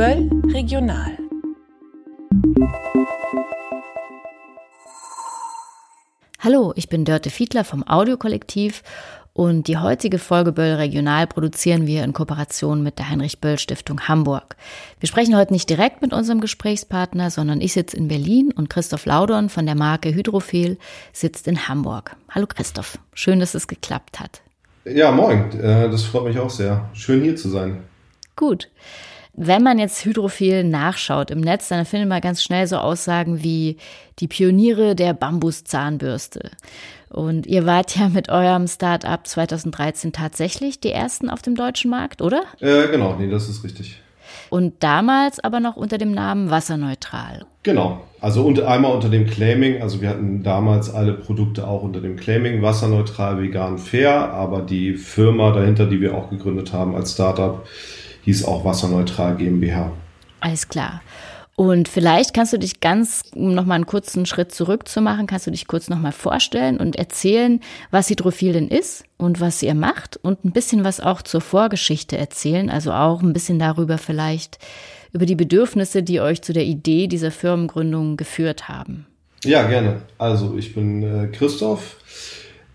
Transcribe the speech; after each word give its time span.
Böll 0.00 0.30
Regional. 0.54 1.18
Hallo, 6.38 6.72
ich 6.74 6.88
bin 6.88 7.04
Dörte 7.04 7.28
Fiedler 7.28 7.64
vom 7.64 7.86
Audiokollektiv 7.86 8.82
und 9.34 9.68
die 9.68 9.76
heutige 9.76 10.18
Folge 10.18 10.52
Böll 10.52 10.76
Regional 10.76 11.26
produzieren 11.26 11.86
wir 11.86 12.02
in 12.02 12.14
Kooperation 12.14 12.82
mit 12.82 12.98
der 12.98 13.10
Heinrich 13.10 13.42
Böll 13.42 13.58
Stiftung 13.58 14.08
Hamburg. 14.08 14.56
Wir 15.00 15.06
sprechen 15.06 15.36
heute 15.36 15.52
nicht 15.52 15.68
direkt 15.68 16.00
mit 16.00 16.14
unserem 16.14 16.40
Gesprächspartner, 16.40 17.28
sondern 17.28 17.60
ich 17.60 17.74
sitze 17.74 17.98
in 17.98 18.08
Berlin 18.08 18.54
und 18.56 18.70
Christoph 18.70 19.04
Laudon 19.04 19.50
von 19.50 19.66
der 19.66 19.74
Marke 19.74 20.14
Hydrophil 20.14 20.78
sitzt 21.12 21.46
in 21.46 21.68
Hamburg. 21.68 22.16
Hallo 22.30 22.46
Christoph, 22.46 22.98
schön, 23.12 23.38
dass 23.38 23.54
es 23.54 23.68
geklappt 23.68 24.18
hat. 24.18 24.40
Ja, 24.86 25.12
moin, 25.12 25.52
äh, 25.60 25.90
das 25.90 26.04
freut 26.04 26.24
mich 26.24 26.38
auch 26.38 26.48
sehr. 26.48 26.88
Schön 26.94 27.22
hier 27.22 27.36
zu 27.36 27.50
sein. 27.50 27.82
Gut. 28.34 28.70
Wenn 29.42 29.62
man 29.62 29.78
jetzt 29.78 30.04
Hydrophil 30.04 30.64
nachschaut 30.64 31.30
im 31.30 31.40
Netz, 31.40 31.68
dann 31.68 31.86
findet 31.86 32.10
man 32.10 32.20
ganz 32.20 32.42
schnell 32.42 32.66
so 32.66 32.76
Aussagen 32.76 33.42
wie 33.42 33.78
die 34.18 34.28
Pioniere 34.28 34.94
der 34.94 35.14
Bambuszahnbürste. 35.14 36.50
Und 37.08 37.46
ihr 37.46 37.64
wart 37.64 37.96
ja 37.96 38.10
mit 38.10 38.28
eurem 38.28 38.68
Start-up 38.68 39.26
2013 39.26 40.12
tatsächlich 40.12 40.78
die 40.80 40.92
ersten 40.92 41.30
auf 41.30 41.40
dem 41.40 41.54
deutschen 41.54 41.90
Markt, 41.90 42.20
oder? 42.20 42.42
Äh, 42.60 42.88
genau, 42.88 43.16
nee, 43.18 43.30
das 43.30 43.48
ist 43.48 43.64
richtig. 43.64 44.02
Und 44.50 44.74
damals 44.82 45.40
aber 45.40 45.58
noch 45.58 45.76
unter 45.76 45.96
dem 45.96 46.12
Namen 46.12 46.50
Wasserneutral. 46.50 47.46
Genau, 47.62 48.02
also 48.20 48.44
unter, 48.44 48.68
einmal 48.68 48.92
unter 48.92 49.08
dem 49.08 49.24
Claiming, 49.26 49.80
also 49.80 50.02
wir 50.02 50.10
hatten 50.10 50.42
damals 50.42 50.92
alle 50.92 51.14
Produkte 51.14 51.66
auch 51.66 51.82
unter 51.82 52.02
dem 52.02 52.16
Claiming 52.16 52.60
wasserneutral, 52.60 53.40
vegan, 53.40 53.78
fair, 53.78 54.34
aber 54.34 54.60
die 54.60 54.96
Firma 54.96 55.50
dahinter, 55.52 55.86
die 55.86 56.02
wir 56.02 56.14
auch 56.14 56.28
gegründet 56.28 56.74
haben 56.74 56.94
als 56.94 57.14
Startup, 57.14 57.66
hieß 58.30 58.44
auch 58.44 58.64
Wasserneutral 58.64 59.36
GmbH. 59.36 59.90
Alles 60.38 60.68
klar. 60.68 61.02
Und 61.56 61.88
vielleicht 61.88 62.32
kannst 62.32 62.52
du 62.52 62.58
dich 62.58 62.80
ganz, 62.80 63.24
um 63.34 63.54
nochmal 63.54 63.74
einen 63.74 63.86
kurzen 63.86 64.24
Schritt 64.24 64.54
zurückzumachen, 64.54 65.26
kannst 65.26 65.46
du 65.46 65.50
dich 65.50 65.66
kurz 65.66 65.90
nochmal 65.90 66.12
vorstellen 66.12 66.78
und 66.78 66.96
erzählen, 66.96 67.60
was 67.90 68.08
Hydrophil 68.08 68.54
denn 68.54 68.68
ist 68.68 69.04
und 69.18 69.40
was 69.40 69.62
ihr 69.62 69.74
macht 69.74 70.16
und 70.22 70.44
ein 70.44 70.52
bisschen 70.52 70.84
was 70.84 71.00
auch 71.00 71.20
zur 71.20 71.42
Vorgeschichte 71.42 72.16
erzählen, 72.16 72.70
also 72.70 72.92
auch 72.92 73.20
ein 73.20 73.34
bisschen 73.34 73.58
darüber 73.58 73.98
vielleicht, 73.98 74.58
über 75.12 75.26
die 75.26 75.34
Bedürfnisse, 75.34 76.02
die 76.02 76.20
euch 76.20 76.40
zu 76.40 76.52
der 76.52 76.64
Idee 76.64 77.08
dieser 77.08 77.32
Firmengründung 77.32 78.16
geführt 78.16 78.68
haben. 78.68 79.06
Ja, 79.44 79.66
gerne. 79.66 80.02
Also 80.16 80.56
ich 80.56 80.74
bin 80.74 81.02
äh, 81.02 81.26
Christoph, 81.26 81.96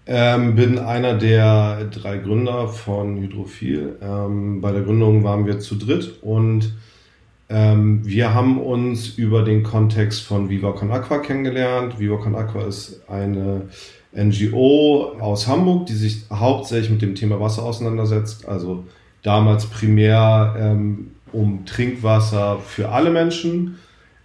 ähm, 0.08 0.56
bin 0.56 0.78
einer 0.78 1.16
der 1.16 1.86
drei 1.86 2.18
Gründer 2.18 2.68
von 2.68 3.18
Hydrophil. 3.18 3.98
Ähm, 4.02 4.62
bei 4.62 4.72
der 4.72 4.82
Gründung 4.82 5.24
waren 5.24 5.46
wir 5.46 5.60
zu 5.60 5.76
dritt 5.76 6.22
und 6.22 6.74
ähm, 7.50 8.06
wir 8.06 8.34
haben 8.34 8.60
uns 8.60 9.10
über 9.18 9.44
den 9.44 9.64
Kontext 9.64 10.24
von 10.24 10.50
Viva 10.50 10.72
Con 10.72 10.92
Aqua 10.92 11.20
kennengelernt. 11.20 12.00
Viva 12.00 12.18
Con 12.18 12.36
Aqua 12.36 12.66
ist 12.66 13.02
eine 13.08 13.64
NGO 14.16 15.16
aus 15.20 15.48
Hamburg, 15.48 15.88
die 15.88 15.94
sich 15.94 16.26
hauptsächlich 16.32 16.90
mit 16.90 17.02
dem 17.02 17.16
Thema 17.16 17.40
Wasser 17.40 17.64
auseinandersetzt. 17.64 18.48
Also 18.48 18.86
damals 19.22 19.66
primär 19.68 20.56
ähm, 20.58 21.12
um 21.32 21.66
Trinkwasser 21.66 22.60
für 22.60 22.90
alle 22.90 23.10
Menschen. 23.10 23.78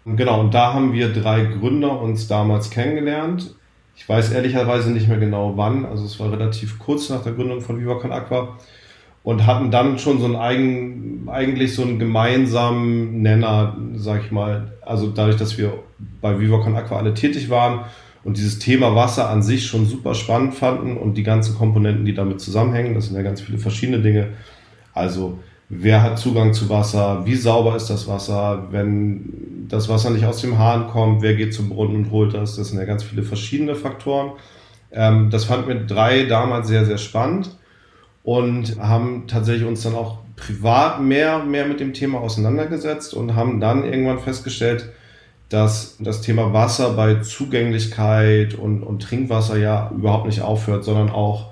Genau, 0.05 0.41
und 0.41 0.55
da 0.55 0.73
haben 0.73 0.93
wir 0.93 1.13
drei 1.13 1.45
Gründer 1.45 2.01
uns 2.01 2.27
damals 2.27 2.71
kennengelernt. 2.71 3.55
Ich 4.01 4.09
weiß 4.09 4.33
ehrlicherweise 4.33 4.91
nicht 4.91 5.09
mehr 5.09 5.19
genau 5.19 5.59
wann, 5.59 5.85
also 5.85 6.07
es 6.07 6.19
war 6.19 6.33
relativ 6.33 6.79
kurz 6.79 7.11
nach 7.11 7.23
der 7.23 7.33
Gründung 7.33 7.61
von 7.61 7.79
Viva 7.79 7.97
Con 7.97 8.13
Aqua 8.13 8.57
und 9.23 9.47
hatten 9.47 9.71
dann 9.71 9.99
schon 9.99 10.19
so 10.19 10.25
einen 10.25 10.37
eigen, 10.37 11.29
eigentlich 11.29 11.75
so 11.75 11.83
einen 11.83 11.99
gemeinsamen 11.99 13.21
Nenner, 13.21 13.77
sag 13.97 14.25
ich 14.25 14.33
mal. 14.33 14.73
Also 14.81 15.09
dadurch, 15.09 15.37
dass 15.37 15.59
wir 15.59 15.75
bei 16.23 16.41
Viva 16.41 16.61
Con 16.63 16.77
Aqua 16.77 16.97
alle 16.97 17.13
tätig 17.13 17.51
waren 17.51 17.81
und 18.25 18.39
dieses 18.39 18.59
Thema 18.59 18.95
Wasser 18.97 19.29
an 19.29 19.43
sich 19.43 19.67
schon 19.67 19.85
super 19.85 20.15
spannend 20.15 20.55
fanden 20.55 20.97
und 20.97 21.19
die 21.19 21.23
ganzen 21.23 21.55
Komponenten, 21.59 22.07
die 22.07 22.15
damit 22.15 22.41
zusammenhängen, 22.41 22.95
das 22.95 23.09
sind 23.09 23.17
ja 23.17 23.23
ganz 23.23 23.43
viele 23.43 23.59
verschiedene 23.59 24.01
Dinge. 24.01 24.29
Also 24.95 25.39
wer 25.71 26.03
hat 26.03 26.19
Zugang 26.19 26.53
zu 26.53 26.69
Wasser, 26.69 27.25
wie 27.25 27.37
sauber 27.37 27.77
ist 27.77 27.89
das 27.89 28.07
Wasser, 28.09 28.67
wenn 28.71 29.67
das 29.69 29.89
Wasser 29.89 30.11
nicht 30.11 30.27
aus 30.27 30.41
dem 30.41 30.59
Hahn 30.59 30.89
kommt, 30.89 31.23
wer 31.23 31.35
geht 31.35 31.55
zum 31.55 31.71
Brunnen 31.71 31.97
und 31.97 32.11
holt 32.11 32.35
das, 32.35 32.57
das 32.57 32.69
sind 32.69 32.79
ja 32.79 32.85
ganz 32.85 33.05
viele 33.05 33.23
verschiedene 33.23 33.77
Faktoren. 33.77 34.33
Ähm, 34.91 35.31
das 35.31 35.45
fand 35.45 35.69
mir 35.69 35.87
drei 35.87 36.25
damals 36.25 36.67
sehr, 36.67 36.85
sehr 36.85 36.99
spannend 36.99 37.57
und 38.25 38.79
haben 38.81 39.29
tatsächlich 39.29 39.67
uns 39.67 39.83
dann 39.83 39.95
auch 39.95 40.19
privat 40.35 41.01
mehr, 41.01 41.45
mehr 41.45 41.67
mit 41.67 41.79
dem 41.79 41.95
Thema 41.95 42.19
auseinandergesetzt 42.19 43.15
und 43.15 43.37
haben 43.37 43.61
dann 43.61 43.85
irgendwann 43.85 44.19
festgestellt, 44.19 44.91
dass 45.51 45.97
das 46.01 46.21
Thema 46.21 46.53
Wasser 46.53 46.95
bei 46.95 47.17
Zugänglichkeit 47.17 48.55
und, 48.55 48.83
und 48.83 49.03
Trinkwasser 49.03 49.57
ja 49.57 49.91
überhaupt 49.95 50.27
nicht 50.27 50.43
aufhört, 50.43 50.83
sondern 50.83 51.11
auch 51.11 51.51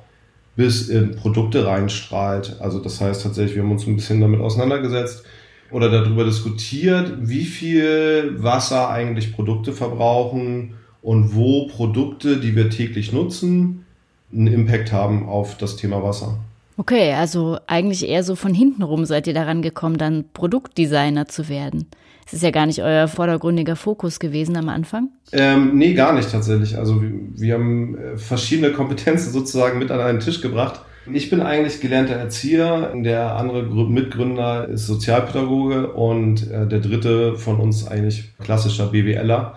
bis 0.58 0.88
in 0.88 1.14
Produkte 1.14 1.64
reinstrahlt. 1.64 2.56
Also 2.58 2.80
das 2.80 3.00
heißt 3.00 3.22
tatsächlich, 3.22 3.54
wir 3.54 3.62
haben 3.62 3.70
uns 3.70 3.86
ein 3.86 3.94
bisschen 3.94 4.20
damit 4.20 4.40
auseinandergesetzt 4.40 5.24
oder 5.70 5.88
darüber 5.88 6.24
diskutiert, 6.24 7.12
wie 7.20 7.44
viel 7.44 8.42
Wasser 8.42 8.90
eigentlich 8.90 9.32
Produkte 9.32 9.72
verbrauchen 9.72 10.74
und 11.00 11.36
wo 11.36 11.68
Produkte, 11.68 12.38
die 12.38 12.56
wir 12.56 12.70
täglich 12.70 13.12
nutzen, 13.12 13.84
einen 14.32 14.48
Impact 14.48 14.90
haben 14.90 15.28
auf 15.28 15.56
das 15.56 15.76
Thema 15.76 16.02
Wasser. 16.02 16.38
Okay, 16.78 17.12
also 17.12 17.58
eigentlich 17.66 18.08
eher 18.08 18.22
so 18.22 18.36
von 18.36 18.54
hinten 18.54 18.84
rum 18.84 19.04
seid 19.04 19.26
ihr 19.26 19.34
daran 19.34 19.62
gekommen, 19.62 19.98
dann 19.98 20.26
Produktdesigner 20.32 21.26
zu 21.26 21.48
werden. 21.48 21.86
Es 22.24 22.34
ist 22.34 22.44
ja 22.44 22.52
gar 22.52 22.66
nicht 22.66 22.80
euer 22.82 23.08
vordergründiger 23.08 23.74
Fokus 23.74 24.20
gewesen 24.20 24.56
am 24.56 24.68
Anfang. 24.68 25.08
Ähm, 25.32 25.76
nee, 25.76 25.94
gar 25.94 26.12
nicht 26.12 26.30
tatsächlich. 26.30 26.78
Also 26.78 27.02
wir, 27.02 27.10
wir 27.34 27.54
haben 27.54 27.98
äh, 27.98 28.16
verschiedene 28.16 28.70
Kompetenzen 28.70 29.32
sozusagen 29.32 29.80
mit 29.80 29.90
an 29.90 30.00
einen 30.00 30.20
Tisch 30.20 30.40
gebracht. 30.40 30.80
Ich 31.12 31.30
bin 31.30 31.40
eigentlich 31.40 31.80
gelernter 31.80 32.14
Erzieher, 32.14 32.92
der 32.94 33.34
andere 33.34 33.64
Mitgründer 33.64 34.68
ist 34.68 34.86
Sozialpädagoge 34.86 35.92
und 35.94 36.48
äh, 36.48 36.68
der 36.68 36.78
dritte 36.78 37.36
von 37.36 37.58
uns 37.58 37.88
eigentlich 37.88 38.36
klassischer 38.38 38.88
BWLer. 38.88 39.56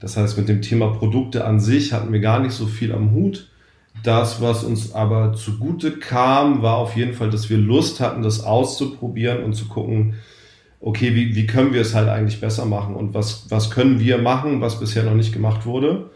Das 0.00 0.16
heißt, 0.16 0.36
mit 0.36 0.48
dem 0.48 0.62
Thema 0.62 0.88
Produkte 0.88 1.44
an 1.44 1.60
sich 1.60 1.92
hatten 1.92 2.12
wir 2.12 2.20
gar 2.20 2.40
nicht 2.40 2.54
so 2.54 2.66
viel 2.66 2.92
am 2.92 3.12
Hut. 3.12 3.50
Das, 4.02 4.40
was 4.40 4.62
uns 4.62 4.94
aber 4.94 5.32
zugute 5.32 5.98
kam, 5.98 6.62
war 6.62 6.76
auf 6.76 6.96
jeden 6.96 7.14
Fall, 7.14 7.30
dass 7.30 7.50
wir 7.50 7.58
Lust 7.58 8.00
hatten, 8.00 8.22
das 8.22 8.44
auszuprobieren 8.44 9.42
und 9.42 9.54
zu 9.54 9.66
gucken, 9.66 10.14
okay, 10.80 11.14
wie, 11.14 11.34
wie 11.34 11.46
können 11.46 11.72
wir 11.72 11.80
es 11.80 11.94
halt 11.94 12.08
eigentlich 12.08 12.40
besser 12.40 12.66
machen 12.66 12.94
und 12.94 13.14
was, 13.14 13.46
was 13.50 13.70
können 13.70 13.98
wir 13.98 14.18
machen, 14.18 14.60
was 14.60 14.78
bisher 14.78 15.02
noch 15.02 15.14
nicht 15.14 15.32
gemacht 15.32 15.66
wurde. 15.66 16.10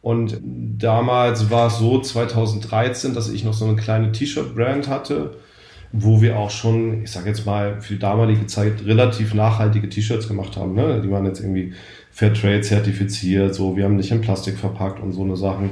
Und 0.00 0.38
damals 0.42 1.50
war 1.50 1.68
es 1.68 1.78
so 1.78 2.00
2013, 2.00 3.14
dass 3.14 3.30
ich 3.30 3.44
noch 3.44 3.54
so 3.54 3.64
eine 3.64 3.76
kleine 3.76 4.12
T-Shirt-Brand 4.12 4.88
hatte, 4.88 5.38
wo 5.92 6.20
wir 6.20 6.38
auch 6.38 6.50
schon, 6.50 7.04
ich 7.04 7.10
sage 7.10 7.28
jetzt 7.28 7.46
mal, 7.46 7.80
für 7.80 7.94
die 7.94 7.98
damalige 7.98 8.46
Zeit 8.46 8.84
relativ 8.84 9.32
nachhaltige 9.32 9.88
T-Shirts 9.88 10.28
gemacht 10.28 10.56
haben. 10.56 10.74
Ne? 10.74 11.00
Die 11.02 11.10
waren 11.10 11.24
jetzt 11.24 11.40
irgendwie 11.40 11.72
Fairtrade 12.10 12.60
zertifiziert, 12.60 13.54
so 13.54 13.76
wir 13.76 13.84
haben 13.84 13.96
nicht 13.96 14.10
in 14.10 14.20
Plastik 14.20 14.58
verpackt 14.58 15.00
und 15.00 15.12
so 15.12 15.22
eine 15.22 15.36
Sachen. 15.36 15.70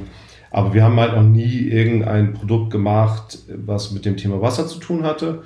Aber 0.53 0.75
wir 0.75 0.83
haben 0.83 0.99
halt 0.99 1.15
noch 1.15 1.23
nie 1.23 1.67
irgendein 1.67 2.33
Produkt 2.33 2.71
gemacht, 2.71 3.39
was 3.65 3.91
mit 3.91 4.05
dem 4.05 4.17
Thema 4.17 4.39
Wasser 4.39 4.67
zu 4.67 4.77
tun 4.77 5.03
hatte. 5.03 5.41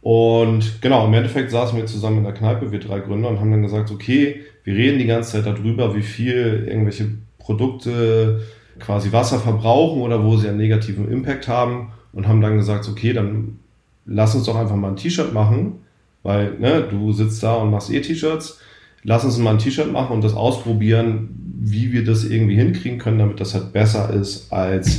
Und 0.00 0.80
genau, 0.80 1.06
im 1.06 1.12
Endeffekt 1.12 1.50
saßen 1.50 1.76
wir 1.76 1.84
zusammen 1.84 2.18
in 2.18 2.24
der 2.24 2.32
Kneipe, 2.32 2.72
wir 2.72 2.80
drei 2.80 3.00
Gründer, 3.00 3.28
und 3.28 3.40
haben 3.40 3.50
dann 3.50 3.60
gesagt, 3.60 3.90
okay, 3.90 4.40
wir 4.64 4.74
reden 4.74 4.98
die 4.98 5.04
ganze 5.04 5.32
Zeit 5.32 5.44
darüber, 5.44 5.94
wie 5.94 6.02
viel 6.02 6.66
irgendwelche 6.66 7.10
Produkte 7.38 8.40
quasi 8.78 9.12
Wasser 9.12 9.38
verbrauchen 9.38 10.00
oder 10.00 10.24
wo 10.24 10.38
sie 10.38 10.48
einen 10.48 10.56
negativen 10.56 11.12
Impact 11.12 11.46
haben 11.46 11.92
und 12.14 12.26
haben 12.26 12.40
dann 12.40 12.56
gesagt, 12.56 12.88
okay, 12.88 13.12
dann 13.12 13.58
lass 14.06 14.34
uns 14.34 14.44
doch 14.44 14.56
einfach 14.56 14.76
mal 14.76 14.88
ein 14.88 14.96
T-Shirt 14.96 15.34
machen, 15.34 15.80
weil 16.22 16.54
ne, 16.58 16.86
du 16.88 17.12
sitzt 17.12 17.42
da 17.42 17.56
und 17.56 17.70
machst 17.70 17.90
eh 17.90 18.00
T-Shirts. 18.00 18.58
Lass 19.04 19.24
uns 19.24 19.38
mal 19.38 19.52
ein 19.52 19.58
T-Shirt 19.58 19.92
machen 19.92 20.12
und 20.12 20.24
das 20.24 20.34
ausprobieren, 20.34 21.30
wie 21.60 21.92
wir 21.92 22.04
das 22.04 22.24
irgendwie 22.24 22.56
hinkriegen 22.56 22.98
können, 22.98 23.18
damit 23.18 23.40
das 23.40 23.54
halt 23.54 23.72
besser 23.72 24.10
ist 24.10 24.52
als 24.52 24.98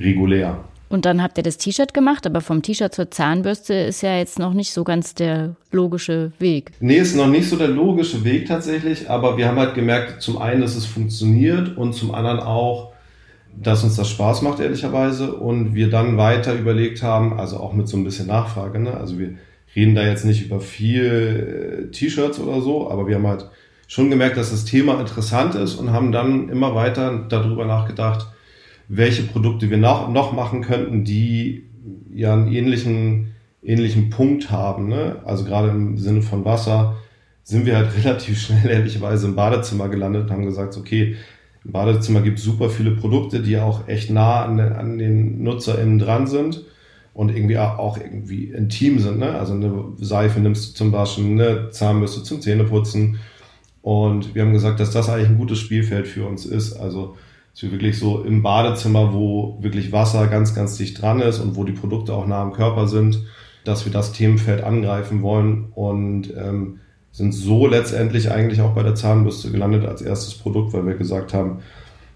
regulär. 0.00 0.64
Und 0.90 1.04
dann 1.04 1.22
habt 1.22 1.36
ihr 1.36 1.42
das 1.42 1.58
T-Shirt 1.58 1.92
gemacht, 1.92 2.26
aber 2.26 2.40
vom 2.40 2.62
T-Shirt 2.62 2.94
zur 2.94 3.10
Zahnbürste 3.10 3.74
ist 3.74 4.02
ja 4.02 4.16
jetzt 4.16 4.38
noch 4.38 4.54
nicht 4.54 4.72
so 4.72 4.84
ganz 4.84 5.14
der 5.14 5.54
logische 5.70 6.32
Weg. 6.38 6.72
Nee, 6.80 6.96
ist 6.96 7.14
noch 7.14 7.26
nicht 7.26 7.48
so 7.48 7.56
der 7.56 7.68
logische 7.68 8.24
Weg 8.24 8.46
tatsächlich, 8.46 9.10
aber 9.10 9.36
wir 9.36 9.48
haben 9.48 9.58
halt 9.58 9.74
gemerkt, 9.74 10.22
zum 10.22 10.38
einen, 10.38 10.62
dass 10.62 10.76
es 10.76 10.86
funktioniert 10.86 11.76
und 11.76 11.92
zum 11.92 12.14
anderen 12.14 12.40
auch, 12.40 12.92
dass 13.54 13.84
uns 13.84 13.96
das 13.96 14.08
Spaß 14.08 14.42
macht, 14.42 14.60
ehrlicherweise. 14.60 15.34
Und 15.34 15.74
wir 15.74 15.90
dann 15.90 16.16
weiter 16.16 16.54
überlegt 16.54 17.02
haben, 17.02 17.38
also 17.38 17.58
auch 17.58 17.74
mit 17.74 17.88
so 17.88 17.98
ein 17.98 18.04
bisschen 18.04 18.28
Nachfrage, 18.28 18.78
ne? 18.78 18.94
also 18.94 19.18
wir 19.18 19.34
reden 19.76 19.94
da 19.94 20.06
jetzt 20.06 20.24
nicht 20.24 20.44
über 20.44 20.60
viel 20.60 21.88
äh, 21.88 21.90
T-Shirts 21.90 22.40
oder 22.40 22.60
so, 22.60 22.90
aber 22.90 23.06
wir 23.06 23.16
haben 23.16 23.26
halt 23.26 23.48
schon 23.86 24.10
gemerkt, 24.10 24.36
dass 24.36 24.50
das 24.50 24.64
Thema 24.64 25.00
interessant 25.00 25.54
ist 25.54 25.74
und 25.74 25.92
haben 25.92 26.12
dann 26.12 26.48
immer 26.48 26.74
weiter 26.74 27.26
darüber 27.28 27.64
nachgedacht, 27.64 28.26
welche 28.88 29.22
Produkte 29.22 29.70
wir 29.70 29.78
noch, 29.78 30.10
noch 30.10 30.32
machen 30.32 30.62
könnten, 30.62 31.04
die 31.04 31.64
ja 32.12 32.32
einen 32.32 32.52
ähnlichen, 32.52 33.34
ähnlichen 33.62 34.10
Punkt 34.10 34.50
haben. 34.50 34.88
Ne? 34.88 35.16
Also 35.24 35.44
gerade 35.44 35.70
im 35.70 35.96
Sinne 35.96 36.22
von 36.22 36.44
Wasser 36.44 36.96
sind 37.42 37.64
wir 37.64 37.76
halt 37.76 37.90
relativ 38.04 38.40
schnell 38.40 38.68
ehrlicherweise 38.70 39.26
im 39.26 39.36
Badezimmer 39.36 39.88
gelandet 39.88 40.24
und 40.24 40.30
haben 40.30 40.44
gesagt, 40.44 40.76
okay, 40.76 41.16
im 41.64 41.72
Badezimmer 41.72 42.20
gibt 42.20 42.38
es 42.38 42.44
super 42.44 42.70
viele 42.70 42.92
Produkte, 42.92 43.40
die 43.40 43.58
auch 43.58 43.88
echt 43.88 44.10
nah 44.10 44.44
an, 44.44 44.60
an 44.60 44.98
den 44.98 45.42
NutzerInnen 45.42 45.98
dran 45.98 46.26
sind 46.26 46.64
und 47.18 47.34
irgendwie 47.34 47.58
auch 47.58 47.96
irgendwie 47.96 48.44
intim 48.44 49.00
sind. 49.00 49.18
Ne? 49.18 49.30
Also 49.30 49.52
eine 49.52 49.86
Seife 49.96 50.38
nimmst 50.38 50.70
du 50.70 50.74
zum 50.74 50.92
Waschen, 50.92 51.32
eine 51.32 51.70
Zahnbürste 51.70 52.22
zum 52.22 52.40
Zähneputzen. 52.40 53.18
Und 53.82 54.36
wir 54.36 54.42
haben 54.42 54.52
gesagt, 54.52 54.78
dass 54.78 54.92
das 54.92 55.08
eigentlich 55.08 55.30
ein 55.30 55.38
gutes 55.38 55.58
Spielfeld 55.58 56.06
für 56.06 56.28
uns 56.28 56.46
ist. 56.46 56.74
Also 56.74 57.16
dass 57.52 57.64
wir 57.64 57.72
wirklich 57.72 57.98
so 57.98 58.22
im 58.22 58.44
Badezimmer, 58.44 59.12
wo 59.14 59.58
wirklich 59.60 59.90
Wasser 59.90 60.28
ganz, 60.28 60.54
ganz 60.54 60.76
dicht 60.76 61.02
dran 61.02 61.20
ist 61.20 61.40
und 61.40 61.56
wo 61.56 61.64
die 61.64 61.72
Produkte 61.72 62.14
auch 62.14 62.24
nah 62.24 62.40
am 62.40 62.52
Körper 62.52 62.86
sind, 62.86 63.24
dass 63.64 63.84
wir 63.84 63.90
das 63.90 64.12
Themenfeld 64.12 64.62
angreifen 64.62 65.20
wollen 65.20 65.72
und 65.74 66.32
ähm, 66.36 66.78
sind 67.10 67.32
so 67.32 67.66
letztendlich 67.66 68.30
eigentlich 68.30 68.60
auch 68.60 68.76
bei 68.76 68.84
der 68.84 68.94
Zahnbürste 68.94 69.50
gelandet 69.50 69.86
als 69.86 70.02
erstes 70.02 70.34
Produkt, 70.34 70.72
weil 70.72 70.86
wir 70.86 70.94
gesagt 70.94 71.34
haben, 71.34 71.62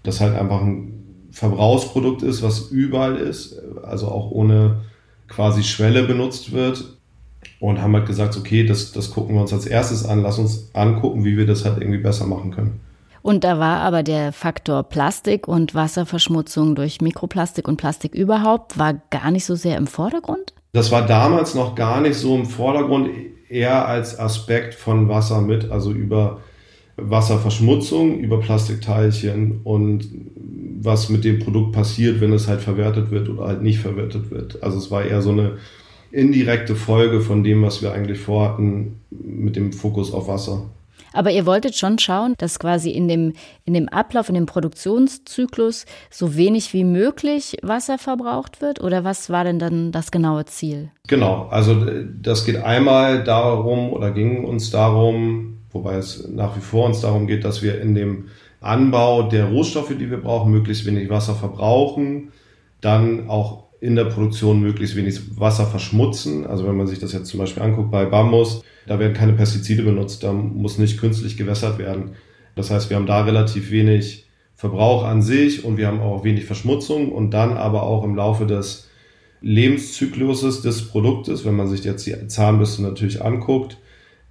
dass 0.03 0.21
halt 0.21 0.33
einfach 0.33 0.61
ein 0.61 1.27
Verbrauchsprodukt 1.31 2.21
ist, 2.23 2.41
was 2.41 2.69
überall 2.69 3.17
ist, 3.17 3.61
also 3.83 4.07
auch 4.07 4.31
ohne 4.31 4.77
quasi 5.27 5.63
Schwelle 5.63 6.03
benutzt 6.03 6.51
wird 6.51 6.97
und 7.59 7.81
haben 7.81 7.95
halt 7.95 8.07
gesagt, 8.07 8.37
okay, 8.37 8.65
das, 8.65 8.91
das 8.91 9.11
gucken 9.11 9.35
wir 9.35 9.41
uns 9.41 9.53
als 9.53 9.65
erstes 9.65 10.05
an, 10.05 10.21
lass 10.21 10.39
uns 10.39 10.69
angucken, 10.73 11.23
wie 11.23 11.37
wir 11.37 11.45
das 11.45 11.65
halt 11.65 11.77
irgendwie 11.79 11.99
besser 11.99 12.25
machen 12.25 12.51
können. 12.51 12.79
Und 13.21 13.45
da 13.45 13.57
war 13.57 13.79
aber 13.79 14.03
der 14.03 14.33
Faktor 14.33 14.83
Plastik 14.83 15.47
und 15.47 15.73
Wasserverschmutzung 15.73 16.75
durch 16.75 16.99
Mikroplastik 16.99 17.69
und 17.69 17.77
Plastik 17.77 18.13
überhaupt, 18.13 18.77
war 18.77 18.95
gar 19.11 19.31
nicht 19.31 19.45
so 19.45 19.55
sehr 19.55 19.77
im 19.77 19.87
Vordergrund? 19.87 20.53
Das 20.73 20.91
war 20.91 21.05
damals 21.05 21.55
noch 21.55 21.75
gar 21.75 22.01
nicht 22.01 22.15
so 22.15 22.35
im 22.35 22.45
Vordergrund, 22.45 23.09
eher 23.47 23.87
als 23.87 24.19
Aspekt 24.19 24.73
von 24.73 25.07
Wasser 25.07 25.39
mit, 25.39 25.71
also 25.71 25.91
über 25.91 26.41
Wasserverschmutzung, 26.97 28.19
über 28.19 28.39
Plastikteilchen 28.39 29.61
und 29.63 30.07
was 30.81 31.09
mit 31.09 31.23
dem 31.23 31.39
Produkt 31.39 31.71
passiert, 31.71 32.21
wenn 32.21 32.33
es 32.33 32.47
halt 32.47 32.61
verwertet 32.61 33.09
wird 33.09 33.29
oder 33.29 33.47
halt 33.47 33.61
nicht 33.61 33.79
verwertet 33.79 34.31
wird. 34.31 34.61
Also 34.61 34.77
es 34.77 34.91
war 34.91 35.03
eher 35.03 35.21
so 35.21 35.31
eine 35.31 35.57
indirekte 36.11 36.75
Folge 36.75 37.21
von 37.21 37.43
dem, 37.43 37.63
was 37.63 37.81
wir 37.81 37.93
eigentlich 37.93 38.19
vorhatten 38.19 38.99
mit 39.09 39.55
dem 39.55 39.73
Fokus 39.73 40.13
auf 40.13 40.27
Wasser. 40.27 40.69
Aber 41.13 41.29
ihr 41.29 41.45
wolltet 41.45 41.75
schon 41.75 41.99
schauen, 41.99 42.33
dass 42.37 42.59
quasi 42.59 42.89
in 42.89 43.07
dem, 43.07 43.33
in 43.65 43.75
dem 43.75 43.87
Ablauf, 43.87 44.29
in 44.29 44.35
dem 44.35 44.47
Produktionszyklus 44.47 45.85
so 46.09 46.35
wenig 46.35 46.73
wie 46.73 46.83
möglich 46.83 47.57
Wasser 47.61 47.99
verbraucht 47.99 48.61
wird? 48.61 48.81
Oder 48.81 49.03
was 49.03 49.29
war 49.29 49.43
denn 49.43 49.59
dann 49.59 49.91
das 49.91 50.11
genaue 50.11 50.45
Ziel? 50.45 50.89
Genau, 51.07 51.47
also 51.49 51.85
das 52.19 52.45
geht 52.45 52.57
einmal 52.57 53.23
darum 53.23 53.93
oder 53.93 54.11
ging 54.11 54.43
uns 54.43 54.71
darum, 54.71 55.52
wobei 55.73 55.95
es 55.95 56.27
nach 56.29 56.55
wie 56.55 56.61
vor 56.61 56.85
uns 56.85 57.01
darum 57.01 57.27
geht, 57.27 57.43
dass 57.43 57.61
wir 57.61 57.81
in 57.81 57.95
dem 57.95 58.25
Anbau 58.61 59.23
der 59.23 59.47
Rohstoffe, 59.47 59.93
die 59.97 60.09
wir 60.09 60.21
brauchen, 60.21 60.51
möglichst 60.51 60.85
wenig 60.85 61.09
Wasser 61.09 61.35
verbrauchen, 61.35 62.31
dann 62.79 63.27
auch 63.29 63.63
in 63.81 63.97
der 63.97 64.05
Produktion 64.05 64.61
möglichst 64.61 64.95
wenig 64.95 65.37
Wasser 65.37 65.65
verschmutzen. 65.65 66.45
Also 66.45 66.65
wenn 66.65 66.77
man 66.77 66.87
sich 66.87 66.99
das 66.99 67.11
jetzt 67.11 67.27
zum 67.27 67.39
Beispiel 67.39 67.63
anguckt 67.63 67.91
bei 67.91 68.05
Bambus, 68.05 68.63
da 68.87 68.97
werden 68.99 69.13
keine 69.13 69.33
Pestizide 69.33 69.83
benutzt, 69.83 70.23
da 70.23 70.31
muss 70.31 70.77
nicht 70.77 70.99
künstlich 70.99 71.35
gewässert 71.35 71.79
werden. 71.79 72.11
Das 72.55 72.71
heißt, 72.71 72.89
wir 72.89 72.95
haben 72.95 73.05
da 73.05 73.23
relativ 73.23 73.71
wenig 73.71 74.27
Verbrauch 74.55 75.03
an 75.03 75.21
sich 75.21 75.65
und 75.65 75.75
wir 75.75 75.87
haben 75.87 75.99
auch 75.99 76.23
wenig 76.23 76.45
Verschmutzung 76.45 77.11
und 77.11 77.31
dann 77.31 77.57
aber 77.57 77.83
auch 77.83 78.05
im 78.05 78.15
Laufe 78.15 78.45
des 78.45 78.89
Lebenszykluses 79.41 80.61
des 80.61 80.87
Produktes, 80.87 81.43
wenn 81.43 81.57
man 81.57 81.67
sich 81.67 81.83
jetzt 81.83 82.05
die 82.05 82.27
Zahnbürste 82.27 82.81
natürlich 82.81 83.21
anguckt, 83.21 83.77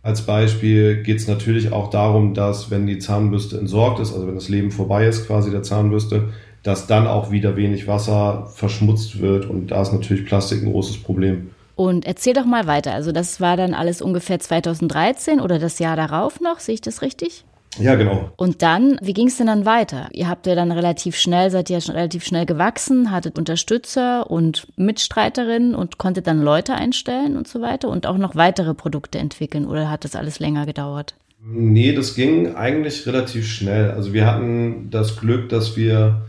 als 0.03 0.23
Beispiel 0.23 1.03
geht 1.03 1.19
es 1.19 1.29
natürlich 1.29 1.73
auch 1.73 1.91
darum, 1.91 2.35
dass 2.35 2.71
wenn 2.71 2.87
die 2.87 2.99
Zahnbürste 2.99 3.59
entsorgt 3.59 4.01
ist, 4.01 4.13
also 4.13 4.27
wenn 4.27 4.35
das 4.35 4.49
Leben 4.49 4.73
vorbei 4.73 5.07
ist 5.07 5.27
quasi 5.27 5.51
der 5.51 5.63
Zahnbürste, 5.63 6.31
dass 6.63 6.87
dann 6.87 7.07
auch 7.07 7.31
wieder 7.31 7.57
wenig 7.57 7.87
Wasser 7.87 8.49
verschmutzt 8.55 9.21
wird 9.21 9.49
und 9.49 9.69
da 9.69 9.83
ist 9.83 9.93
natürlich 9.93 10.27
Plastik 10.27 10.63
ein 10.63 10.73
großes 10.73 11.03
Problem. 11.03 11.51
Und 11.75 12.05
erzähl 12.05 12.35
doch 12.35 12.45
mal 12.45 12.67
weiter. 12.67 12.93
Also 12.93 13.13
das 13.13 13.41
war 13.41 13.57
dann 13.57 13.75
alles 13.75 14.03
ungefähr 14.03 14.39
2013 14.39 15.41
oder 15.41 15.59
das 15.59 15.79
Jahr 15.79 15.97
darauf 15.97 16.41
noch, 16.41 16.61
sehe 16.61 16.75
ich 16.75 16.81
das 16.81 17.03
richtig? 17.03 17.45
Ja, 17.79 17.95
genau. 17.95 18.31
Und 18.37 18.63
dann, 18.63 18.99
wie 19.01 19.15
ging 19.15 19.29
es 19.29 19.39
denn 19.39 19.47
dann 19.47 19.65
weiter? 19.65 20.09
Ihr 20.13 20.29
habt 20.29 20.47
ja 20.47 20.55
dann 20.55 20.73
relativ 20.73 21.17
schnell, 21.17 21.51
seid 21.51 21.71
ihr 21.71 21.77
ja 21.77 21.81
schon 21.81 21.95
relativ 21.95 22.25
schnell 22.25 22.45
gewachsen, 22.45 23.11
hattet 23.11 23.39
Unterstützer 23.39 24.31
und 24.31 24.67
Mitstreiterinnen 24.77 25.75
und 25.75 25.97
konntet 25.97 26.27
dann 26.27 26.43
Leute 26.43 26.75
einstellen 26.75 27.37
und 27.37 27.49
so 27.49 27.63
weiter 27.63 27.89
und 27.89 28.07
auch 28.07 28.19
noch 28.19 28.37
weitere 28.37 28.75
Produkte 28.75 29.19
entwickeln 29.19 29.67
oder 29.67 29.91
hat 29.91 30.05
das 30.05 30.17
alles 30.17 30.39
länger 30.39 30.67
gedauert? 30.67 31.15
Nee, 31.45 31.93
das 31.93 32.15
ging 32.15 32.55
eigentlich 32.55 33.07
relativ 33.07 33.49
schnell. 33.49 33.91
Also 33.91 34.13
wir 34.13 34.27
hatten 34.27 34.91
das 34.91 35.17
Glück, 35.17 35.49
dass 35.49 35.77
wir 35.77 36.23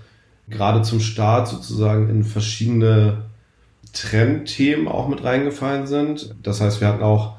gerade 0.49 0.81
zum 0.81 0.99
Start 0.99 1.47
sozusagen 1.49 2.09
in 2.09 2.23
verschiedene 2.23 3.23
Trendthemen 3.91 4.87
auch 4.87 5.07
mit 5.07 5.23
reingefallen 5.23 5.87
sind. 5.87 6.33
Das 6.41 6.61
heißt, 6.61 6.81
wir 6.81 6.87
hatten 6.87 7.03
auch 7.03 7.35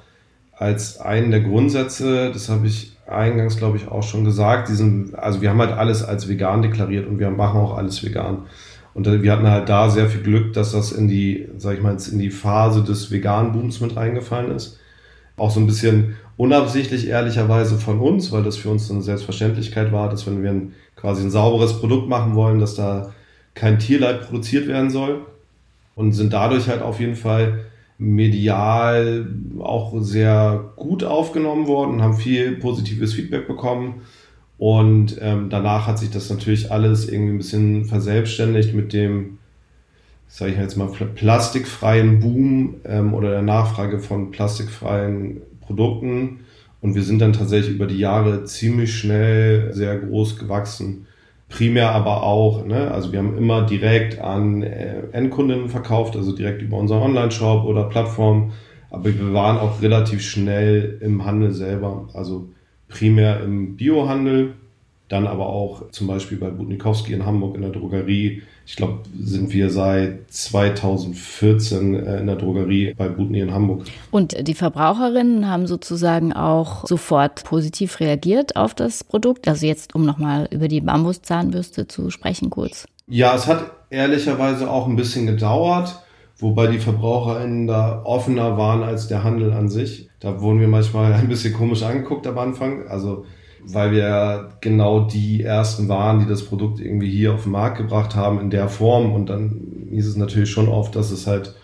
als 0.52 0.98
einen 1.00 1.30
der 1.30 1.40
Grundsätze, 1.40 2.30
das 2.32 2.48
habe 2.48 2.68
ich 2.68 2.93
eingangs, 3.06 3.56
glaube 3.56 3.76
ich, 3.76 3.88
auch 3.88 4.02
schon 4.02 4.24
gesagt, 4.24 4.68
diesen, 4.68 5.14
also 5.14 5.40
wir 5.40 5.50
haben 5.50 5.60
halt 5.60 5.72
alles 5.72 6.02
als 6.02 6.28
vegan 6.28 6.62
deklariert 6.62 7.06
und 7.06 7.18
wir 7.18 7.30
machen 7.30 7.60
auch 7.60 7.76
alles 7.76 8.02
vegan. 8.04 8.44
Und 8.94 9.06
wir 9.06 9.32
hatten 9.32 9.48
halt 9.48 9.68
da 9.68 9.90
sehr 9.90 10.08
viel 10.08 10.22
Glück, 10.22 10.52
dass 10.52 10.70
das 10.72 10.92
in 10.92 11.08
die, 11.08 11.48
sag 11.58 11.74
ich 11.74 11.82
mal, 11.82 11.96
in 12.10 12.18
die 12.18 12.30
Phase 12.30 12.82
des 12.84 13.10
Vegan-Booms 13.10 13.80
mit 13.80 13.96
reingefallen 13.96 14.52
ist. 14.52 14.78
Auch 15.36 15.50
so 15.50 15.58
ein 15.58 15.66
bisschen 15.66 16.14
unabsichtlich, 16.36 17.08
ehrlicherweise 17.08 17.76
von 17.76 17.98
uns, 17.98 18.30
weil 18.30 18.44
das 18.44 18.56
für 18.56 18.70
uns 18.70 18.88
eine 18.90 19.02
Selbstverständlichkeit 19.02 19.90
war, 19.90 20.08
dass 20.08 20.26
wenn 20.28 20.44
wir 20.44 20.50
ein, 20.50 20.74
quasi 20.94 21.24
ein 21.24 21.30
sauberes 21.30 21.80
Produkt 21.80 22.08
machen 22.08 22.36
wollen, 22.36 22.60
dass 22.60 22.76
da 22.76 23.12
kein 23.54 23.80
Tierleid 23.80 24.28
produziert 24.28 24.68
werden 24.68 24.90
soll. 24.90 25.22
Und 25.96 26.12
sind 26.12 26.32
dadurch 26.32 26.68
halt 26.68 26.82
auf 26.82 26.98
jeden 26.98 27.16
Fall 27.16 27.66
medial 27.98 29.28
auch 29.60 30.00
sehr 30.00 30.72
gut 30.76 31.04
aufgenommen 31.04 31.66
worden, 31.66 32.02
haben 32.02 32.16
viel 32.16 32.56
positives 32.56 33.14
Feedback 33.14 33.46
bekommen. 33.46 34.02
Und 34.58 35.18
ähm, 35.20 35.50
danach 35.50 35.86
hat 35.86 35.98
sich 35.98 36.10
das 36.10 36.30
natürlich 36.30 36.70
alles 36.70 37.08
irgendwie 37.08 37.34
ein 37.34 37.38
bisschen 37.38 37.84
verselbstständigt 37.84 38.74
mit 38.74 38.92
dem, 38.92 39.38
sage 40.28 40.52
ich 40.52 40.58
jetzt 40.58 40.76
mal, 40.76 40.88
plastikfreien 40.88 42.20
Boom 42.20 42.76
ähm, 42.84 43.14
oder 43.14 43.30
der 43.30 43.42
Nachfrage 43.42 43.98
von 43.98 44.30
plastikfreien 44.30 45.42
Produkten. 45.60 46.40
Und 46.80 46.94
wir 46.94 47.02
sind 47.02 47.20
dann 47.20 47.32
tatsächlich 47.32 47.74
über 47.74 47.86
die 47.86 47.98
Jahre 47.98 48.44
ziemlich 48.44 48.96
schnell 48.96 49.72
sehr 49.72 49.98
groß 49.98 50.38
gewachsen 50.38 51.06
primär 51.48 51.90
aber 51.92 52.22
auch, 52.22 52.64
ne, 52.64 52.90
also 52.90 53.12
wir 53.12 53.18
haben 53.18 53.36
immer 53.36 53.62
direkt 53.66 54.18
an 54.18 54.62
äh, 54.62 55.02
Endkunden 55.12 55.68
verkauft, 55.68 56.16
also 56.16 56.34
direkt 56.34 56.62
über 56.62 56.78
unseren 56.78 57.02
Online-Shop 57.02 57.64
oder 57.64 57.84
Plattform, 57.84 58.52
aber 58.90 59.04
wir 59.04 59.32
waren 59.32 59.58
auch 59.58 59.82
relativ 59.82 60.22
schnell 60.22 60.98
im 61.00 61.24
Handel 61.24 61.52
selber, 61.52 62.08
also 62.14 62.48
primär 62.88 63.42
im 63.42 63.76
Biohandel, 63.76 64.54
dann 65.08 65.26
aber 65.26 65.46
auch 65.46 65.90
zum 65.90 66.06
Beispiel 66.06 66.38
bei 66.38 66.50
Budnikowski 66.50 67.12
in 67.12 67.26
Hamburg 67.26 67.56
in 67.56 67.62
der 67.62 67.70
Drogerie. 67.70 68.42
Ich 68.66 68.76
glaube, 68.76 69.00
sind 69.18 69.52
wir 69.52 69.68
seit 69.68 70.30
2014 70.32 71.94
äh, 71.94 72.20
in 72.20 72.26
der 72.26 72.36
Drogerie 72.36 72.94
bei 72.96 73.08
Butni 73.08 73.40
in 73.40 73.52
Hamburg. 73.52 73.84
Und 74.10 74.48
die 74.48 74.54
Verbraucherinnen 74.54 75.48
haben 75.48 75.66
sozusagen 75.66 76.32
auch 76.32 76.86
sofort 76.86 77.44
positiv 77.44 78.00
reagiert 78.00 78.56
auf 78.56 78.74
das 78.74 79.04
Produkt. 79.04 79.46
Also 79.46 79.66
jetzt, 79.66 79.94
um 79.94 80.06
nochmal 80.06 80.48
über 80.50 80.68
die 80.68 80.80
Bambuszahnbürste 80.80 81.86
zu 81.86 82.08
sprechen 82.10 82.48
kurz. 82.48 82.86
Ja, 83.06 83.34
es 83.34 83.46
hat 83.46 83.70
ehrlicherweise 83.90 84.70
auch 84.70 84.88
ein 84.88 84.96
bisschen 84.96 85.26
gedauert, 85.26 86.02
wobei 86.38 86.68
die 86.68 86.78
VerbraucherInnen 86.78 87.66
da 87.66 88.02
offener 88.04 88.56
waren 88.56 88.82
als 88.82 89.08
der 89.08 89.22
Handel 89.22 89.52
an 89.52 89.68
sich. 89.68 90.08
Da 90.20 90.40
wurden 90.40 90.60
wir 90.60 90.68
manchmal 90.68 91.12
ein 91.14 91.28
bisschen 91.28 91.52
komisch 91.52 91.82
angeguckt 91.82 92.26
am 92.26 92.38
Anfang. 92.38 92.88
Also 92.88 93.26
weil 93.66 93.92
wir 93.92 94.50
genau 94.60 95.00
die 95.00 95.42
ersten 95.42 95.88
waren, 95.88 96.20
die 96.20 96.26
das 96.26 96.44
Produkt 96.44 96.80
irgendwie 96.80 97.10
hier 97.10 97.34
auf 97.34 97.44
den 97.44 97.52
Markt 97.52 97.78
gebracht 97.78 98.14
haben 98.14 98.40
in 98.40 98.50
der 98.50 98.68
Form 98.68 99.12
und 99.12 99.30
dann 99.30 99.60
hieß 99.90 100.06
es 100.06 100.16
natürlich 100.16 100.50
schon 100.50 100.68
oft, 100.68 100.94
dass 100.96 101.10
es 101.10 101.26
halt 101.26 101.54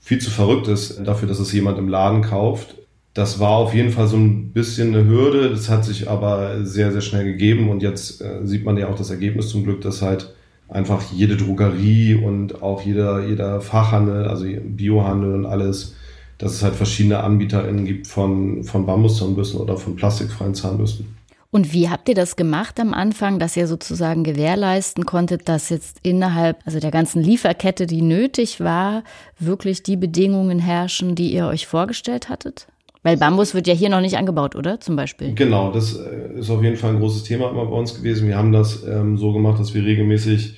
viel 0.00 0.18
zu 0.18 0.30
verrückt 0.30 0.68
ist 0.68 1.00
dafür, 1.06 1.28
dass 1.28 1.38
es 1.38 1.52
jemand 1.52 1.78
im 1.78 1.88
Laden 1.88 2.22
kauft. 2.22 2.76
Das 3.14 3.40
war 3.40 3.50
auf 3.50 3.74
jeden 3.74 3.90
Fall 3.90 4.06
so 4.06 4.16
ein 4.16 4.52
bisschen 4.52 4.94
eine 4.94 5.06
Hürde. 5.06 5.50
Das 5.50 5.68
hat 5.68 5.84
sich 5.84 6.08
aber 6.08 6.64
sehr, 6.64 6.92
sehr 6.92 7.00
schnell 7.00 7.24
gegeben. 7.24 7.68
Und 7.68 7.82
jetzt 7.82 8.22
äh, 8.22 8.46
sieht 8.46 8.64
man 8.64 8.76
ja 8.76 8.88
auch 8.88 8.94
das 8.94 9.10
Ergebnis 9.10 9.48
zum 9.48 9.64
Glück, 9.64 9.80
dass 9.80 10.00
halt 10.00 10.32
einfach 10.68 11.02
jede 11.12 11.36
Drogerie 11.36 12.14
und 12.14 12.62
auch 12.62 12.82
jeder, 12.82 13.26
jeder 13.26 13.60
Fachhandel, 13.60 14.28
also 14.28 14.46
Biohandel 14.46 15.34
und 15.34 15.46
alles, 15.46 15.96
dass 16.38 16.52
es 16.52 16.62
halt 16.62 16.76
verschiedene 16.76 17.22
AnbieterInnen 17.22 17.84
gibt 17.84 18.06
von, 18.06 18.62
von 18.62 18.86
Bambuszahnbürsten 18.86 19.60
oder 19.60 19.76
von 19.76 19.96
plastikfreien 19.96 20.54
Zahnbürsten. 20.54 21.19
Und 21.52 21.72
wie 21.72 21.88
habt 21.88 22.08
ihr 22.08 22.14
das 22.14 22.36
gemacht 22.36 22.78
am 22.78 22.94
Anfang, 22.94 23.40
dass 23.40 23.56
ihr 23.56 23.66
sozusagen 23.66 24.22
gewährleisten 24.22 25.04
konntet, 25.04 25.48
dass 25.48 25.68
jetzt 25.68 25.98
innerhalb 26.02 26.58
also 26.64 26.78
der 26.78 26.92
ganzen 26.92 27.22
Lieferkette, 27.22 27.86
die 27.86 28.02
nötig 28.02 28.60
war, 28.60 29.02
wirklich 29.38 29.82
die 29.82 29.96
Bedingungen 29.96 30.60
herrschen, 30.60 31.16
die 31.16 31.32
ihr 31.32 31.46
euch 31.46 31.66
vorgestellt 31.66 32.28
hattet? 32.28 32.68
Weil 33.02 33.16
Bambus 33.16 33.54
wird 33.54 33.66
ja 33.66 33.74
hier 33.74 33.88
noch 33.88 34.02
nicht 34.02 34.16
angebaut, 34.16 34.54
oder? 34.54 34.78
Zum 34.78 34.94
Beispiel. 34.94 35.34
Genau, 35.34 35.72
das 35.72 35.96
äh, 35.96 36.38
ist 36.38 36.50
auf 36.50 36.62
jeden 36.62 36.76
Fall 36.76 36.90
ein 36.90 37.00
großes 37.00 37.24
Thema 37.24 37.50
immer 37.50 37.64
bei 37.64 37.76
uns 37.76 37.96
gewesen. 37.96 38.28
Wir 38.28 38.36
haben 38.36 38.52
das 38.52 38.84
ähm, 38.86 39.16
so 39.16 39.32
gemacht, 39.32 39.58
dass 39.58 39.74
wir 39.74 39.84
regelmäßig 39.84 40.56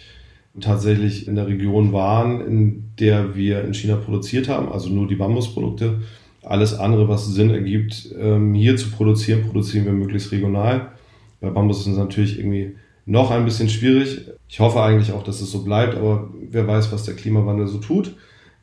tatsächlich 0.61 1.29
in 1.29 1.37
der 1.37 1.47
Region 1.47 1.93
waren, 1.93 2.45
in 2.45 2.93
der 2.99 3.35
wir 3.35 3.65
in 3.65 3.73
China 3.73 3.97
produziert 3.97 4.49
haben, 4.49 4.71
also 4.71 4.91
nur 4.91 5.07
die 5.07 5.15
Bambusprodukte. 5.15 6.03
Alles 6.45 6.75
andere, 6.75 7.09
was 7.09 7.27
Sinn 7.27 7.51
ergibt, 7.51 8.15
ähm, 8.19 8.55
hier 8.55 8.77
zu 8.77 8.91
produzieren, 8.91 9.43
produzieren 9.43 9.85
wir 9.85 9.93
möglichst 9.93 10.33
regional. 10.33 10.93
Bei 11.41 11.51
Bambus 11.51 11.81
ist 11.81 11.93
es 11.93 11.99
natürlich 11.99 12.39
irgendwie 12.39 12.77
noch 13.07 13.31
ein 13.31 13.45
bisschen 13.45 13.69
schwierig. 13.69 14.29
Ich 14.49 14.61
hoffe 14.61 14.83
eigentlich 14.83 15.13
auch, 15.13 15.23
dass 15.23 15.41
es 15.41 15.51
so 15.51 15.63
bleibt, 15.63 15.97
aber 15.97 16.31
wer 16.51 16.67
weiß, 16.67 16.93
was 16.93 17.05
der 17.05 17.15
Klimawandel 17.15 17.67
so 17.67 17.79
tut. 17.79 18.17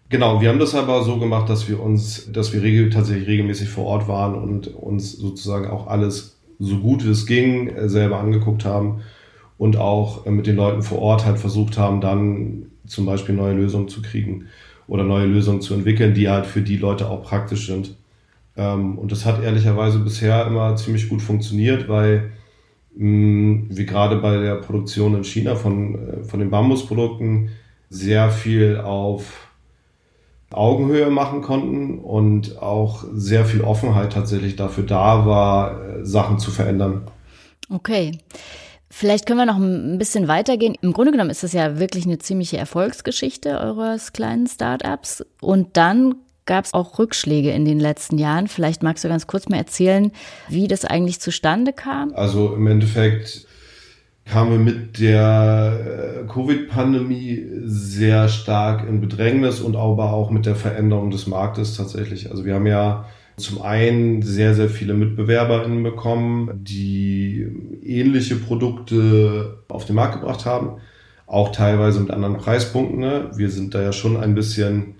Genau, 0.10 0.42
wir 0.42 0.50
haben 0.50 0.60
das 0.60 0.76
aber 0.76 1.04
so 1.04 1.20
gemacht, 1.20 1.50
dass 1.50 1.70
wir 1.70 1.80
uns, 1.80 2.32
dass 2.32 2.52
wir 2.52 2.64
regel, 2.64 2.90
tatsächlich 2.90 3.28
regelmäßig 3.28 3.70
vor 3.70 3.86
Ort 3.86 4.08
waren 4.08 4.36
und 4.36 4.68
uns 4.68 5.14
sozusagen 5.14 5.68
auch 5.68 5.88
alles 5.88 6.40
so 6.58 6.80
gut 6.80 7.06
wie 7.06 7.12
es 7.12 7.26
ging 7.26 7.70
äh, 7.70 7.90
selber 7.90 8.20
angeguckt 8.20 8.66
haben 8.66 9.02
und 9.58 9.78
auch 9.78 10.26
äh, 10.26 10.32
mit 10.32 10.48
den 10.48 10.56
Leuten 10.56 10.84
vor 10.84 11.00
Ort 11.00 11.26
halt 11.26 11.38
versucht 11.38 11.78
haben, 11.78 12.02
dann 12.02 12.68
zum 12.86 13.06
Beispiel 13.06 13.36
neue 13.36 13.54
Lösungen 13.54 13.88
zu 13.88 14.02
kriegen 14.02 14.48
oder 14.90 15.04
neue 15.04 15.28
Lösungen 15.28 15.62
zu 15.62 15.74
entwickeln, 15.74 16.14
die 16.14 16.30
halt 16.30 16.46
für 16.46 16.62
die 16.62 16.78
Leute 16.78 17.10
auch 17.10 17.24
praktisch 17.24 17.68
sind. 17.68 17.96
Ähm, 18.58 18.98
und 18.98 19.12
das 19.12 19.26
hat 19.26 19.42
ehrlicherweise 19.42 20.00
bisher 20.00 20.46
immer 20.48 20.76
ziemlich 20.76 21.08
gut 21.08 21.22
funktioniert, 21.22 21.88
weil 21.88 22.32
mh, 22.96 23.68
wir 23.70 23.86
gerade 23.86 24.18
bei 24.18 24.38
der 24.38 24.56
Produktion 24.56 25.16
in 25.16 25.24
China 25.24 25.56
von, 25.56 25.96
äh, 25.96 26.24
von 26.24 26.40
den 26.40 26.50
Bambusprodukten 26.50 27.50
sehr 27.90 28.30
viel 28.32 28.78
auf 28.78 29.48
Augenhöhe 30.52 31.12
machen 31.12 31.42
konnten 31.42 32.00
und 32.00 32.60
auch 32.60 33.06
sehr 33.14 33.46
viel 33.46 33.62
Offenheit 33.62 34.14
tatsächlich 34.14 34.56
dafür 34.56 34.84
da 34.84 35.26
war, 35.26 36.00
äh, 36.00 36.06
Sachen 36.06 36.40
zu 36.40 36.50
verändern. 36.50 37.04
Okay. 37.70 38.12
Vielleicht 38.92 39.26
können 39.26 39.40
wir 39.40 39.46
noch 39.46 39.58
ein 39.58 39.98
bisschen 40.00 40.28
weitergehen. 40.28 40.76
Im 40.82 40.94
Grunde 40.94 41.12
genommen 41.12 41.30
ist 41.30 41.44
das 41.44 41.54
ja 41.54 41.80
wirklich 41.80 42.06
eine 42.06 42.18
ziemliche 42.18 42.58
Erfolgsgeschichte 42.58 43.60
eures 43.60 44.14
kleinen 44.14 44.48
Startups. 44.48 45.24
Und 45.42 45.78
dann 45.78 46.16
gab 46.46 46.66
es 46.66 46.74
auch 46.74 46.98
Rückschläge 46.98 47.52
in 47.52 47.66
den 47.66 47.80
letzten 47.80 48.18
Jahren. 48.18 48.48
Vielleicht 48.48 48.82
magst 48.82 49.04
du 49.04 49.08
ganz 49.08 49.28
kurz 49.28 49.48
mal 49.48 49.58
erzählen, 49.58 50.12
wie 50.48 50.68
das 50.68 50.84
eigentlich 50.86 51.20
zustande 51.20 51.72
kam. 51.72 52.14
Also 52.16 52.56
im 52.56 52.66
Endeffekt 52.66 53.46
kamen 54.26 54.52
wir 54.52 54.60
mit 54.60 55.00
der 55.00 56.24
äh, 56.24 56.28
Covid-Pandemie 56.28 57.48
sehr 57.66 58.28
stark 58.28 58.88
in 58.88 59.02
Bedrängnis 59.02 59.62
und 59.62 59.76
aber 59.76 60.14
auch 60.14 60.32
mit 60.32 60.48
der 60.48 60.56
Veränderung 60.56 61.12
des 61.12 61.28
Marktes 61.28 61.78
tatsächlich. 61.78 62.32
Also 62.32 62.46
wir 62.46 62.56
haben 62.56 62.68
ja 62.68 63.06
zum 63.40 63.62
einen 63.62 64.22
sehr, 64.22 64.56
sehr 64.56 64.70
viele 64.70 64.94
MitbewerberInnen 64.94 65.84
bekommen, 65.84 66.50
die 66.64 67.48
ähnliche 67.84 68.36
Produkte 68.36 69.64
auf 69.68 69.86
den 69.86 69.96
Markt 69.96 70.20
gebracht 70.20 70.46
haben, 70.46 70.78
auch 71.28 71.52
teilweise 71.52 72.00
mit 72.00 72.12
anderen 72.12 72.38
Preispunkten. 72.38 73.00
Ne? 73.00 73.32
Wir 73.36 73.50
sind 73.50 73.74
da 73.74 73.82
ja 73.82 73.92
schon 73.92 74.18
ein 74.18 74.36
bisschen, 74.36 74.96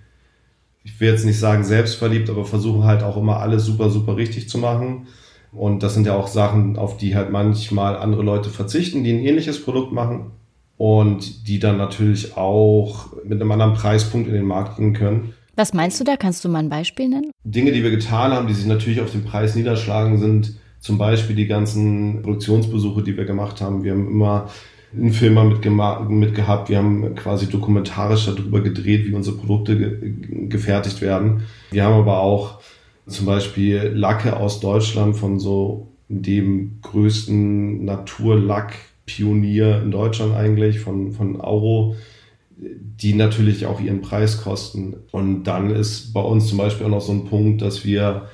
ich 0.84 1.00
will 1.00 1.10
jetzt 1.10 1.26
nicht 1.26 1.40
sagen 1.40 1.64
selbstverliebt, 1.64 2.30
aber 2.30 2.46
versuchen 2.46 2.84
halt 2.84 3.04
auch 3.04 3.18
immer 3.18 3.38
alles 3.38 3.66
super, 3.66 3.90
super 3.90 4.18
richtig 4.18 4.50
zu 4.50 4.58
machen. 4.58 5.08
Und 5.52 5.82
das 5.82 5.96
sind 5.96 6.06
ja 6.06 6.16
auch 6.16 6.28
Sachen, 6.28 6.78
auf 6.78 6.98
die 6.98 7.16
halt 7.16 7.32
manchmal 7.32 7.96
andere 7.96 8.24
Leute 8.24 8.50
verzichten, 8.50 9.04
die 9.04 9.12
ein 9.12 9.26
ähnliches 9.26 9.64
Produkt 9.64 9.92
machen 9.92 10.32
und 10.78 11.48
die 11.48 11.60
dann 11.60 11.78
natürlich 11.78 12.38
auch 12.38 13.14
mit 13.24 13.42
einem 13.42 13.52
anderen 13.52 13.74
Preispunkt 13.74 14.28
in 14.28 14.34
den 14.34 14.46
Markt 14.46 14.78
gehen 14.78 14.94
können. 14.94 15.34
Was 15.60 15.74
meinst 15.74 16.00
du 16.00 16.06
da? 16.06 16.16
Kannst 16.16 16.46
du 16.46 16.48
mal 16.48 16.60
ein 16.60 16.70
Beispiel 16.70 17.10
nennen? 17.10 17.32
Dinge, 17.44 17.74
die 17.74 17.84
wir 17.84 17.92
getan 17.92 18.32
haben, 18.32 18.48
die 18.48 18.54
sich 18.54 18.66
natürlich 18.66 19.02
auf 19.02 19.12
den 19.12 19.26
Preis 19.26 19.56
niederschlagen, 19.56 20.18
sind 20.18 20.54
zum 20.80 20.98
Beispiel 20.98 21.36
die 21.36 21.48
ganzen 21.48 22.22
Produktionsbesuche, 22.22 23.04
die 23.04 23.18
wir 23.18 23.26
gemacht 23.26 23.60
haben. 23.60 23.84
Wir 23.84 23.92
haben 23.92 24.08
immer 24.08 24.50
einen 24.94 25.12
Filmer 25.12 25.44
mitgehabt. 25.44 26.70
Wir 26.70 26.78
haben 26.78 27.14
quasi 27.14 27.48
dokumentarisch 27.50 28.28
darüber 28.28 28.62
gedreht, 28.62 29.06
wie 29.06 29.14
unsere 29.14 29.36
Produkte 29.36 29.78
ge 29.78 30.48
gefertigt 30.48 31.02
werden. 31.02 31.44
Wir 31.72 31.84
haben 31.84 31.96
aber 31.96 32.22
auch 32.22 32.62
zum 33.06 33.26
Beispiel 33.26 33.92
Lacke 33.94 34.38
aus 34.38 34.62
Deutschland 34.62 35.18
von 35.18 35.40
so 35.40 35.90
dem 36.08 36.80
größten 36.84 37.84
Naturlack-Pionier 37.84 39.82
in 39.82 39.92
Deutschland 39.92 40.38
eigentlich, 40.38 40.80
von, 40.80 41.12
von 41.12 41.42
Auro, 41.42 41.98
die 42.60 43.14
natürlich 43.14 43.66
auch 43.66 43.80
ihren 43.80 44.02
Preis 44.02 44.42
kosten. 44.42 44.96
Und 45.12 45.46
dann 45.46 45.70
ist 45.70 46.14
bei 46.14 46.22
uns 46.22 46.48
zum 46.48 46.58
Beispiel 46.58 46.86
auch 46.86 46.92
noch 46.92 47.02
so 47.02 47.14
ein 47.14 47.26
Punkt, 47.26 47.62
dass 47.62 47.86
wir, 47.86 48.28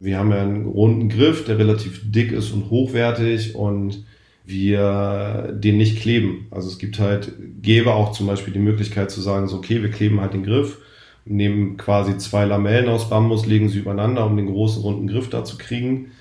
wir 0.00 0.18
haben 0.18 0.30
ja 0.30 0.42
einen 0.42 0.66
runden 0.66 1.08
Griff, 1.08 1.44
der 1.44 1.58
relativ 1.58 2.00
dick 2.04 2.32
ist 2.32 2.52
und 2.52 2.70
hochwertig 2.70 3.54
und 3.54 4.04
wir 4.44 5.52
den 5.52 5.76
nicht 5.76 6.00
kleben. 6.00 6.46
Also 6.52 6.68
es 6.68 6.78
gibt 6.78 7.00
halt, 7.00 7.32
gäbe 7.60 7.94
auch 7.94 8.12
zum 8.12 8.26
Beispiel 8.28 8.52
die 8.52 8.60
Möglichkeit 8.60 9.10
zu 9.10 9.20
sagen, 9.20 9.48
so 9.48 9.56
okay, 9.56 9.82
wir 9.82 9.90
kleben 9.90 10.20
halt 10.20 10.34
den 10.34 10.44
Griff 10.44 10.78
nehmen 11.26 11.76
quasi 11.76 12.16
zwei 12.18 12.44
Lamellen 12.44 12.88
aus 12.88 13.10
Bambus, 13.10 13.46
legen 13.46 13.68
sie 13.68 13.80
übereinander, 13.80 14.26
um 14.26 14.36
den 14.36 14.46
großen 14.46 14.82
runden 14.82 15.08
Griff 15.08 15.28
da 15.28 15.44
zu 15.44 15.58
kriegen. 15.58 16.12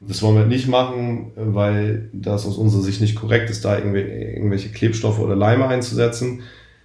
Das 0.00 0.22
wollen 0.22 0.36
wir 0.36 0.46
nicht 0.46 0.68
machen, 0.68 1.32
weil 1.36 2.08
das 2.12 2.46
aus 2.46 2.56
unserer 2.56 2.82
Sicht 2.82 3.00
nicht 3.00 3.14
korrekt 3.14 3.50
ist, 3.50 3.64
da 3.64 3.78
irgendwelche 3.78 4.70
Klebstoffe 4.70 5.18
oder 5.18 5.36
Leime 5.36 5.68
einzusetzen. 5.68 6.42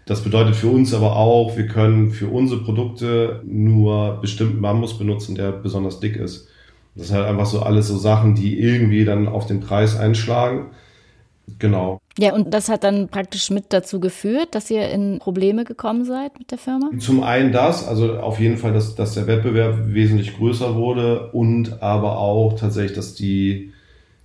Das 0.09 0.23
bedeutet 0.23 0.55
für 0.55 0.69
uns 0.69 0.91
aber 0.95 1.17
auch, 1.17 1.55
wir 1.55 1.67
können 1.67 2.09
für 2.09 2.29
unsere 2.29 2.63
Produkte 2.63 3.43
nur 3.45 4.17
bestimmten 4.19 4.59
Bambus 4.59 4.97
benutzen, 4.97 5.35
der 5.35 5.51
besonders 5.51 5.99
dick 5.99 6.15
ist. 6.15 6.47
Das 6.95 7.09
ist 7.09 7.13
halt 7.13 7.27
einfach 7.27 7.45
so 7.45 7.61
alles 7.61 7.89
so 7.89 7.95
Sachen, 7.95 8.33
die 8.33 8.59
irgendwie 8.59 9.05
dann 9.05 9.27
auf 9.27 9.45
den 9.45 9.59
Preis 9.59 9.95
einschlagen. 9.95 10.71
Genau. 11.59 12.01
Ja, 12.17 12.33
und 12.33 12.51
das 12.55 12.69
hat 12.69 12.83
dann 12.83 13.09
praktisch 13.09 13.51
mit 13.51 13.65
dazu 13.69 13.99
geführt, 13.99 14.55
dass 14.55 14.71
ihr 14.71 14.89
in 14.89 15.19
Probleme 15.19 15.63
gekommen 15.63 16.05
seid 16.05 16.39
mit 16.39 16.49
der 16.49 16.57
Firma? 16.57 16.89
Zum 16.97 17.21
einen 17.21 17.51
das, 17.51 17.87
also 17.87 18.17
auf 18.17 18.39
jeden 18.39 18.57
Fall, 18.57 18.73
dass, 18.73 18.95
dass 18.95 19.13
der 19.13 19.27
Wettbewerb 19.27 19.93
wesentlich 19.93 20.35
größer 20.35 20.73
wurde 20.73 21.29
und 21.33 21.83
aber 21.83 22.17
auch 22.17 22.53
tatsächlich, 22.53 22.93
dass 22.93 23.13
die, 23.13 23.73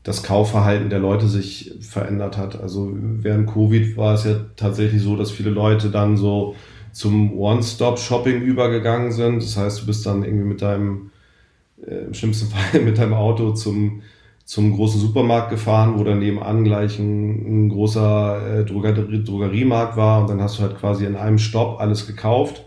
das 0.05 0.23
Kaufverhalten 0.23 0.91
der 0.91 1.01
Leute 1.01 1.27
sich 1.27 1.73
verändert 1.81 2.37
hat. 2.37 2.61
Also 2.61 2.91
während 2.95 3.51
Covid 3.51 3.97
war 3.97 4.15
es 4.15 4.25
ja 4.25 4.37
tatsächlich 4.55 5.03
so, 5.03 5.17
dass 5.17 5.31
viele 5.31 5.51
Leute 5.51 5.91
dann 5.91 6.17
so 6.17 6.55
zum 6.93 7.37
One-Stop-Shopping 7.37 8.43
übergegangen 8.43 9.11
sind. 9.11 9.43
Das 9.43 9.57
heißt, 9.57 9.83
du 9.83 9.87
bist 9.87 10.07
dann 10.07 10.23
irgendwie 10.23 10.45
mit 10.45 10.63
deinem, 10.63 11.11
äh, 11.85 12.05
im 12.07 12.15
schlimmsten 12.15 12.49
Fall 12.51 12.83
mit 12.83 12.99
deinem 12.99 13.15
Auto 13.15 13.53
zum 13.53 14.03
zum 14.45 14.75
großen 14.77 15.01
Supermarkt 15.01 15.51
gefahren, 15.51 15.99
wo 15.99 16.05
dann 16.05 16.19
nebenan 16.19 16.65
gleich 16.65 16.99
ein, 16.99 17.65
ein 17.65 17.69
großer 17.71 18.61
äh, 18.61 18.65
Drogerie, 18.65 19.25
Drogeriemarkt 19.25 19.97
war 19.97 20.21
und 20.21 20.29
dann 20.29 20.43
hast 20.43 20.59
du 20.59 20.63
halt 20.63 20.79
quasi 20.79 21.07
in 21.07 21.17
einem 21.17 21.39
Stopp 21.39 21.81
alles 21.81 22.07
gekauft. 22.07 22.63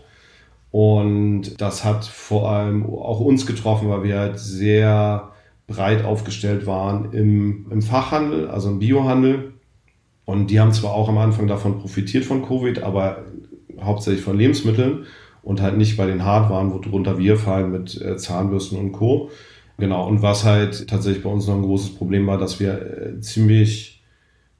Und 0.70 1.60
das 1.60 1.84
hat 1.84 2.04
vor 2.04 2.50
allem 2.50 2.84
auch 2.84 3.20
uns 3.20 3.46
getroffen, 3.46 3.88
weil 3.88 4.02
wir 4.02 4.18
halt 4.18 4.38
sehr 4.38 5.27
breit 5.68 6.04
aufgestellt 6.04 6.66
waren 6.66 7.12
im, 7.12 7.66
im 7.70 7.82
Fachhandel, 7.82 8.48
also 8.48 8.70
im 8.70 8.80
Biohandel. 8.80 9.52
Und 10.24 10.48
die 10.50 10.58
haben 10.58 10.72
zwar 10.72 10.92
auch 10.92 11.08
am 11.08 11.18
Anfang 11.18 11.46
davon 11.46 11.78
profitiert 11.78 12.24
von 12.24 12.44
Covid, 12.44 12.82
aber 12.82 13.26
hauptsächlich 13.80 14.24
von 14.24 14.36
Lebensmitteln 14.36 15.06
und 15.42 15.62
halt 15.62 15.76
nicht 15.76 15.96
bei 15.96 16.06
den 16.06 16.24
Hardwaren, 16.24 16.72
worunter 16.72 17.18
wir 17.18 17.36
fallen 17.36 17.70
mit 17.70 18.00
äh, 18.00 18.16
Zahnbürsten 18.16 18.78
und 18.78 18.92
Co. 18.92 19.30
Genau, 19.78 20.08
und 20.08 20.22
was 20.22 20.44
halt 20.44 20.88
tatsächlich 20.88 21.22
bei 21.22 21.30
uns 21.30 21.46
noch 21.46 21.54
ein 21.54 21.62
großes 21.62 21.94
Problem 21.94 22.26
war, 22.26 22.38
dass 22.38 22.58
wir 22.58 22.72
äh, 22.72 23.20
ziemlich 23.20 24.02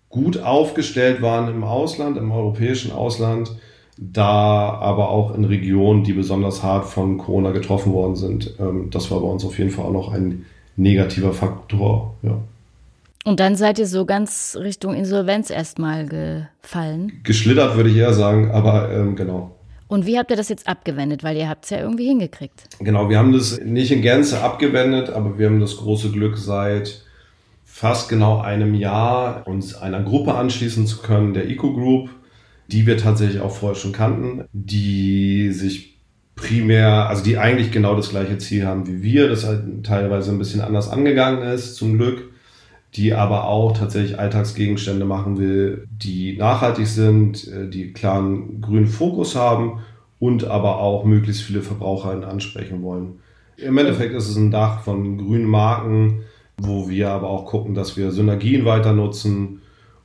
gut 0.09 0.39
aufgestellt 0.39 1.21
waren 1.21 1.49
im 1.49 1.65
Ausland, 1.65 2.17
im 2.17 2.31
europäischen 2.31 2.93
Ausland, 2.93 3.51
da 3.99 4.71
aber 4.71 5.11
auch 5.11 5.35
in 5.35 5.45
Regionen, 5.45 6.05
die 6.05 6.13
besonders 6.13 6.63
hart 6.63 6.87
von 6.87 7.19
Corona 7.19 7.51
getroffen 7.51 7.93
worden 7.93 8.15
sind. 8.15 8.55
Ähm, 8.61 8.91
das 8.91 9.11
war 9.11 9.21
bei 9.21 9.27
uns 9.27 9.45
auf 9.45 9.59
jeden 9.59 9.71
Fall 9.71 9.87
auch 9.87 9.93
noch 9.93 10.13
ein 10.13 10.47
negativer 10.79 11.35
Faktor, 11.35 12.15
ja. 12.23 12.39
Und 13.25 13.41
dann 13.41 13.57
seid 13.57 13.79
ihr 13.79 13.87
so 13.87 14.07
ganz 14.07 14.57
Richtung 14.59 14.95
Insolvenz 14.95 15.51
erstmal 15.51 16.07
gefallen? 16.07 17.21
Geschlittert 17.25 17.77
würde 17.77 17.91
ich 17.91 17.97
eher 17.97 18.15
sagen, 18.15 18.51
aber 18.53 18.91
ähm, 18.91 19.17
genau. 19.17 19.55
Und 19.89 20.07
wie 20.07 20.19
habt 20.19 20.31
ihr 20.31 20.37
das 20.37 20.49
jetzt 20.49 20.67
abgewendet? 20.67 21.25
Weil 21.25 21.37
ihr 21.37 21.49
habt 21.49 21.65
es 21.65 21.71
ja 21.71 21.79
irgendwie 21.79 22.07
hingekriegt. 22.07 22.63
Genau, 22.79 23.11
wir 23.11 23.19
haben 23.19 23.33
das 23.33 23.59
nicht 23.61 23.91
in 23.91 24.03
Gänze 24.03 24.41
abgewendet, 24.43 25.11
aber 25.11 25.39
wir 25.39 25.47
haben 25.47 25.61
das 25.61 25.77
große 25.77 26.11
Glück 26.11 26.39
seit 26.39 27.03
fast 27.65 28.09
genau 28.09 28.41
einem 28.41 28.75
Jahr 28.75 29.47
uns 29.47 29.75
einer 29.75 30.03
Gruppe 30.03 30.35
anschließen 30.35 30.87
zu 30.87 30.99
können, 30.99 31.35
der 31.35 31.49
Eco 31.49 31.75
Group, 31.75 32.11
die 32.69 32.87
wir 32.87 32.97
tatsächlich 32.97 33.41
auch 33.41 33.53
vorher 33.55 33.77
schon 33.77 33.93
kannten, 33.93 34.45
die 34.53 35.53
sich 35.53 35.98
primär, 36.39 37.09
also 37.09 37.23
die 37.23 37.39
eigentlich 37.39 37.71
genau 37.71 37.95
das 37.95 38.11
gleiche 38.11 38.39
Ziel 38.39 38.67
haben 38.67 38.87
wie 38.87 39.03
wir, 39.03 39.29
das 39.29 39.47
halt 39.47 39.85
teilweise 39.85 40.31
ein 40.31 40.39
bisschen 40.39 40.61
anders 40.61 40.89
angegangen 40.89 41.43
ist, 41.43 41.75
zum 41.75 41.99
Glück, 41.99 42.31
die 42.95 43.13
aber 43.13 43.45
auch 43.45 43.77
tatsächlich 43.77 44.19
Alltagsgegenstände 44.19 45.05
machen 45.05 45.39
will, 45.39 45.87
die 45.91 46.37
nachhaltig 46.37 46.87
sind, 46.87 47.47
äh, 47.49 47.69
die 47.69 47.93
klaren 47.93 48.61
grünen 48.61 48.87
Fokus 48.87 49.37
haben 49.37 49.81
und 50.19 50.45
aber 50.45 50.79
auch 50.79 51.05
möglichst 51.05 51.43
viele 51.43 51.63
Verbraucher 51.63 52.27
ansprechen 52.27 52.83
wollen. 52.83 53.21
Im 53.57 53.77
Endeffekt 53.77 54.15
ist 54.15 54.29
es 54.29 54.37
ein 54.37 54.51
Dach 54.51 54.83
von 54.83 55.19
grünen 55.19 55.45
Marken, 55.45 56.23
wo 56.57 56.89
wir 56.89 57.11
aber 57.11 57.29
auch 57.29 57.47
gucken, 57.47 57.75
dass 57.75 57.97
wir 57.97 58.11
Synergien 58.11 58.65
weiter 58.65 58.93
nutzen 58.93 59.61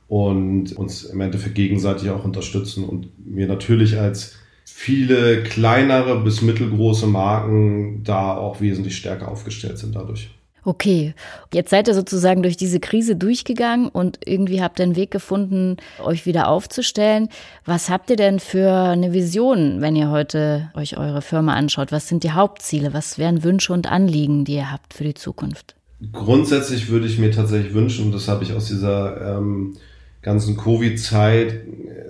und 0.08 0.72
uns 0.76 1.04
im 1.04 1.20
Endeffekt 1.20 1.54
gegenseitig 1.54 2.10
auch 2.10 2.24
unterstützen 2.24 2.84
und 2.84 3.08
mir 3.26 3.46
natürlich 3.46 3.98
als 3.98 4.36
viele 4.76 5.44
kleinere 5.44 6.20
bis 6.20 6.42
mittelgroße 6.42 7.06
Marken 7.06 8.02
da 8.02 8.36
auch 8.36 8.60
wesentlich 8.60 8.96
stärker 8.96 9.28
aufgestellt 9.28 9.78
sind 9.78 9.94
dadurch. 9.94 10.30
Okay, 10.64 11.14
jetzt 11.52 11.70
seid 11.70 11.86
ihr 11.86 11.94
sozusagen 11.94 12.42
durch 12.42 12.56
diese 12.56 12.80
Krise 12.80 13.14
durchgegangen 13.14 13.88
und 13.88 14.18
irgendwie 14.26 14.60
habt 14.60 14.80
ihr 14.80 14.82
einen 14.82 14.96
Weg 14.96 15.12
gefunden, 15.12 15.76
euch 16.02 16.26
wieder 16.26 16.48
aufzustellen. 16.48 17.28
Was 17.64 17.88
habt 17.88 18.10
ihr 18.10 18.16
denn 18.16 18.40
für 18.40 18.72
eine 18.72 19.12
Vision, 19.12 19.80
wenn 19.80 19.94
ihr 19.94 20.10
heute 20.10 20.72
euch 20.74 20.98
eure 20.98 21.22
Firma 21.22 21.54
anschaut? 21.54 21.92
Was 21.92 22.08
sind 22.08 22.24
die 22.24 22.32
Hauptziele? 22.32 22.92
Was 22.92 23.16
wären 23.16 23.44
Wünsche 23.44 23.72
und 23.72 23.90
Anliegen, 23.90 24.44
die 24.44 24.56
ihr 24.56 24.72
habt 24.72 24.92
für 24.92 25.04
die 25.04 25.14
Zukunft? 25.14 25.76
Grundsätzlich 26.12 26.88
würde 26.88 27.06
ich 27.06 27.18
mir 27.18 27.30
tatsächlich 27.30 27.74
wünschen, 27.74 28.06
und 28.06 28.12
das 28.12 28.26
habe 28.26 28.42
ich 28.42 28.52
aus 28.52 28.66
dieser 28.66 29.38
ähm, 29.38 29.76
ganzen 30.20 30.56
Covid-Zeit 30.56 31.60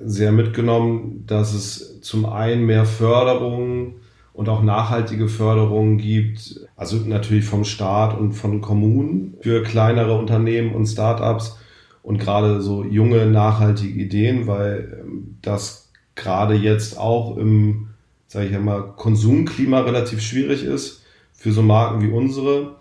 sehr 0.03 0.33
mitgenommen, 0.33 1.25
dass 1.27 1.53
es 1.53 1.94
zum 2.05 2.27
einen 2.27 2.67
mehr 2.67 2.85
Förderung 2.85 3.97
und 4.33 4.49
auch 4.49 4.63
nachhaltige 4.63 5.29
Förderung 5.29 5.97
gibt, 5.97 6.61
also 6.77 6.97
natürlich 6.97 7.45
vom 7.45 7.65
Staat 7.65 8.19
und 8.19 8.33
von 8.33 8.61
Kommunen 8.61 9.37
für 9.41 9.63
kleinere 9.63 10.19
Unternehmen 10.19 10.75
und 10.75 10.87
Startups 10.87 11.59
und 12.03 12.19
gerade 12.19 12.61
so 12.61 12.85
junge 12.85 13.27
nachhaltige 13.27 13.99
Ideen, 13.99 14.47
weil 14.47 15.01
ähm, 15.01 15.39
das 15.41 15.91
gerade 16.15 16.55
jetzt 16.55 16.99
auch 16.99 17.37
im, 17.37 17.89
sage 18.27 18.49
ich 18.49 18.55
einmal, 18.55 18.93
Konsumklima 18.97 19.81
relativ 19.81 20.21
schwierig 20.21 20.65
ist 20.65 21.03
für 21.33 21.53
so 21.53 21.63
Marken 21.63 22.03
wie 22.03 22.11
unsere. 22.11 22.77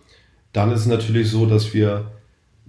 Dann 0.51 0.71
ist 0.71 0.81
es 0.81 0.87
natürlich 0.87 1.29
so, 1.29 1.45
dass 1.45 1.73
wir 1.73 2.11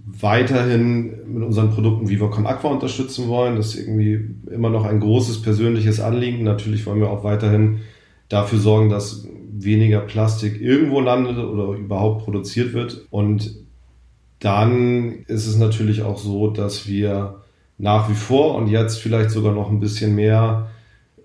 weiterhin 0.05 1.33
mit 1.33 1.43
unseren 1.43 1.71
Produkten 1.71 2.09
Vivacom 2.09 2.45
Aqua 2.45 2.69
unterstützen 2.69 3.27
wollen. 3.27 3.55
Das 3.55 3.73
ist 3.73 3.87
irgendwie 3.87 4.35
immer 4.51 4.69
noch 4.69 4.85
ein 4.85 4.99
großes 4.99 5.41
persönliches 5.41 5.99
Anliegen. 5.99 6.43
Natürlich 6.43 6.85
wollen 6.85 6.99
wir 6.99 7.09
auch 7.09 7.23
weiterhin 7.23 7.79
dafür 8.29 8.59
sorgen, 8.59 8.89
dass 8.89 9.27
weniger 9.51 10.01
Plastik 10.01 10.61
irgendwo 10.61 10.99
landet 10.99 11.37
oder 11.37 11.77
überhaupt 11.77 12.23
produziert 12.23 12.73
wird. 12.73 13.07
Und 13.09 13.55
dann 14.39 15.23
ist 15.27 15.47
es 15.47 15.57
natürlich 15.57 16.03
auch 16.03 16.19
so, 16.19 16.49
dass 16.49 16.87
wir 16.87 17.41
nach 17.77 18.09
wie 18.09 18.15
vor 18.15 18.55
und 18.55 18.67
jetzt 18.67 18.99
vielleicht 18.99 19.31
sogar 19.31 19.53
noch 19.53 19.69
ein 19.69 19.79
bisschen 19.79 20.15
mehr 20.15 20.69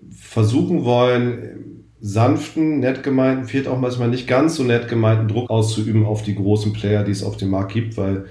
versuchen 0.09 0.83
wollen, 0.83 1.85
sanften, 1.99 2.79
nett 2.79 3.03
gemeinten, 3.03 3.45
fehlt 3.45 3.67
auch 3.67 3.79
manchmal 3.79 4.09
nicht 4.09 4.27
ganz 4.27 4.55
so 4.55 4.63
nett 4.63 4.87
gemeinten 4.87 5.27
Druck 5.27 5.49
auszuüben 5.49 6.05
auf 6.05 6.23
die 6.23 6.35
großen 6.35 6.73
Player, 6.73 7.03
die 7.03 7.11
es 7.11 7.23
auf 7.23 7.37
dem 7.37 7.51
Markt 7.51 7.73
gibt, 7.73 7.95
weil 7.95 8.25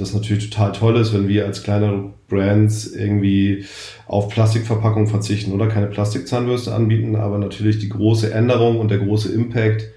das 0.00 0.14
natürlich 0.14 0.50
total 0.50 0.72
toll 0.72 0.96
ist, 0.96 1.12
wenn 1.12 1.28
wir 1.28 1.46
als 1.46 1.62
kleinere 1.62 2.12
Brands 2.28 2.86
irgendwie 2.86 3.64
auf 4.06 4.28
Plastikverpackung 4.28 5.06
verzichten 5.06 5.52
oder 5.52 5.66
keine 5.66 5.86
Plastikzahnbürste 5.86 6.74
anbieten, 6.74 7.16
aber 7.16 7.38
natürlich 7.38 7.78
die 7.78 7.88
große 7.88 8.32
Änderung 8.32 8.78
und 8.78 8.90
der 8.90 8.98
große 8.98 9.32
Impact, 9.32 9.88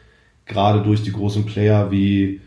gerade 0.46 0.84
durch 0.84 1.04
die 1.04 1.12
großen 1.12 1.46
Player 1.46 1.92
wie, 1.92 2.42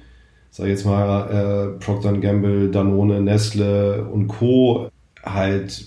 sag 0.50 0.66
ich 0.66 0.72
jetzt 0.72 0.84
mal, 0.84 1.76
äh, 1.76 1.84
Procter 1.84 2.12
Gamble, 2.18 2.70
Danone, 2.70 3.20
Nestle 3.20 4.04
und 4.04 4.28
Co. 4.28 4.90
halt, 5.22 5.84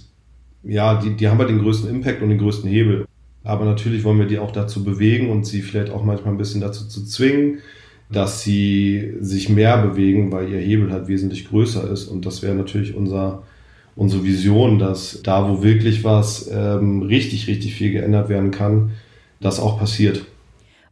ja, 0.63 0.99
die, 0.99 1.15
die 1.15 1.27
haben 1.27 1.37
halt 1.37 1.49
den 1.49 1.59
größten 1.59 1.89
Impact 1.89 2.21
und 2.21 2.29
den 2.29 2.39
größten 2.39 2.69
Hebel. 2.69 3.05
Aber 3.43 3.65
natürlich 3.65 4.03
wollen 4.03 4.19
wir 4.19 4.27
die 4.27 4.39
auch 4.39 4.51
dazu 4.51 4.83
bewegen 4.83 5.29
und 5.29 5.45
sie 5.45 5.61
vielleicht 5.61 5.91
auch 5.91 6.03
manchmal 6.03 6.33
ein 6.33 6.37
bisschen 6.37 6.61
dazu 6.61 6.87
zu 6.87 7.05
zwingen, 7.05 7.59
dass 8.09 8.41
sie 8.41 9.13
sich 9.21 9.49
mehr 9.49 9.77
bewegen, 9.77 10.31
weil 10.31 10.49
ihr 10.49 10.59
Hebel 10.59 10.91
halt 10.91 11.07
wesentlich 11.07 11.47
größer 11.47 11.89
ist. 11.89 12.07
Und 12.07 12.25
das 12.25 12.41
wäre 12.41 12.55
natürlich 12.55 12.95
unser, 12.95 13.43
unsere 13.95 14.23
Vision, 14.23 14.79
dass 14.79 15.21
da, 15.23 15.47
wo 15.47 15.61
wirklich 15.61 16.03
was 16.03 16.49
ähm, 16.51 17.03
richtig, 17.03 17.47
richtig 17.47 17.75
viel 17.75 17.91
geändert 17.91 18.29
werden 18.29 18.51
kann, 18.51 18.91
das 19.39 19.59
auch 19.59 19.77
passiert. 19.77 20.25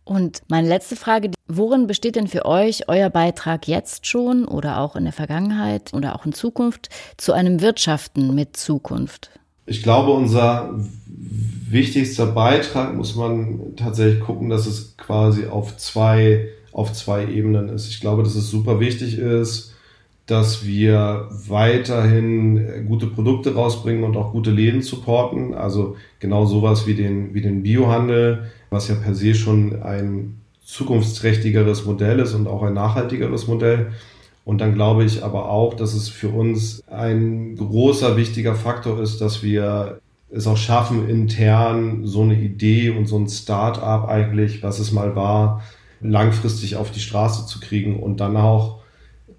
Und 0.03 0.41
meine 0.47 0.69
letzte 0.69 0.95
Frage, 0.95 1.31
worin 1.47 1.85
besteht 1.85 2.15
denn 2.15 2.27
für 2.27 2.45
euch 2.45 2.87
euer 2.87 3.09
Beitrag 3.09 3.67
jetzt 3.67 4.05
schon 4.05 4.45
oder 4.45 4.79
auch 4.79 4.95
in 4.95 5.03
der 5.03 5.11
Vergangenheit 5.11 5.93
oder 5.93 6.15
auch 6.15 6.25
in 6.25 6.31
Zukunft 6.31 6.89
zu 7.17 7.33
einem 7.33 7.61
Wirtschaften 7.61 8.33
mit 8.33 8.55
Zukunft? 8.55 9.31
Ich 9.65 9.83
glaube, 9.83 10.11
unser 10.11 10.79
wichtigster 11.69 12.27
Beitrag 12.27 12.95
muss 12.95 13.15
man 13.15 13.75
tatsächlich 13.75 14.21
gucken, 14.21 14.49
dass 14.49 14.65
es 14.65 14.95
quasi 14.95 15.47
auf 15.47 15.75
zwei 15.75 16.47
auf 16.77 16.93
zwei 16.93 17.25
Ebenen 17.25 17.69
ist. 17.69 17.89
Ich 17.89 17.99
glaube, 18.01 18.21
dass 18.21 18.35
es 18.35 18.51
super 18.51 18.79
wichtig 18.79 19.17
ist, 19.17 19.73
dass 20.27 20.63
wir 20.63 21.27
weiterhin 21.47 22.85
gute 22.87 23.07
Produkte 23.07 23.55
rausbringen 23.55 24.03
und 24.03 24.15
auch 24.15 24.31
gute 24.31 24.51
Läden 24.51 24.83
supporten. 24.83 25.55
Also 25.55 25.95
genau 26.19 26.45
sowas 26.45 26.85
wie 26.85 26.93
den, 26.93 27.33
wie 27.33 27.41
den 27.41 27.63
Biohandel, 27.63 28.51
was 28.69 28.89
ja 28.89 28.95
per 28.95 29.15
se 29.15 29.33
schon 29.33 29.81
ein 29.81 30.39
zukunftsträchtigeres 30.63 31.85
Modell 31.85 32.19
ist 32.19 32.35
und 32.35 32.47
auch 32.47 32.61
ein 32.61 32.75
nachhaltigeres 32.75 33.47
Modell. 33.47 33.93
Und 34.45 34.61
dann 34.61 34.75
glaube 34.75 35.03
ich 35.03 35.23
aber 35.23 35.49
auch, 35.49 35.73
dass 35.73 35.95
es 35.95 36.09
für 36.09 36.29
uns 36.29 36.83
ein 36.89 37.55
großer, 37.55 38.17
wichtiger 38.17 38.53
Faktor 38.53 39.01
ist, 39.01 39.19
dass 39.19 39.41
wir 39.41 39.99
es 40.29 40.45
auch 40.45 40.57
schaffen, 40.57 41.09
intern 41.09 42.05
so 42.05 42.21
eine 42.21 42.39
Idee 42.39 42.91
und 42.91 43.07
so 43.07 43.17
ein 43.17 43.27
Start-up 43.29 44.07
eigentlich, 44.07 44.61
was 44.61 44.77
es 44.77 44.91
mal 44.91 45.15
war, 45.15 45.63
langfristig 46.01 46.75
auf 46.75 46.91
die 46.91 46.99
Straße 46.99 47.45
zu 47.45 47.59
kriegen 47.59 47.99
und 47.99 48.19
dann 48.19 48.37
auch 48.37 48.79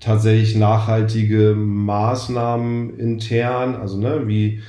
tatsächlich 0.00 0.56
nachhaltige 0.56 1.54
Maßnahmen 1.54 2.98
intern, 2.98 3.76
also 3.76 3.98
ne, 3.98 4.22
wie, 4.26 4.60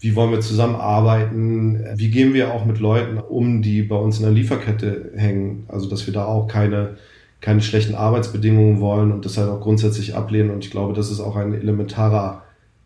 wie 0.00 0.16
wollen 0.16 0.32
wir 0.32 0.40
zusammenarbeiten, 0.40 1.84
wie 1.96 2.10
gehen 2.10 2.34
wir 2.34 2.52
auch 2.52 2.64
mit 2.64 2.78
Leuten 2.78 3.18
um, 3.18 3.62
die 3.62 3.82
bei 3.82 3.96
uns 3.96 4.18
in 4.18 4.24
der 4.24 4.32
Lieferkette 4.32 5.12
hängen, 5.16 5.64
also 5.68 5.88
dass 5.88 6.06
wir 6.06 6.14
da 6.14 6.24
auch 6.24 6.48
keine, 6.48 6.96
keine 7.40 7.62
schlechten 7.62 7.94
Arbeitsbedingungen 7.94 8.80
wollen 8.80 9.12
und 9.12 9.24
das 9.24 9.38
halt 9.38 9.48
auch 9.48 9.60
grundsätzlich 9.60 10.14
ablehnen 10.14 10.50
und 10.50 10.64
ich 10.64 10.70
glaube, 10.70 10.94
das 10.94 11.10
ist 11.10 11.20
auch 11.20 11.36
ein 11.36 11.54
elementarer 11.54 12.42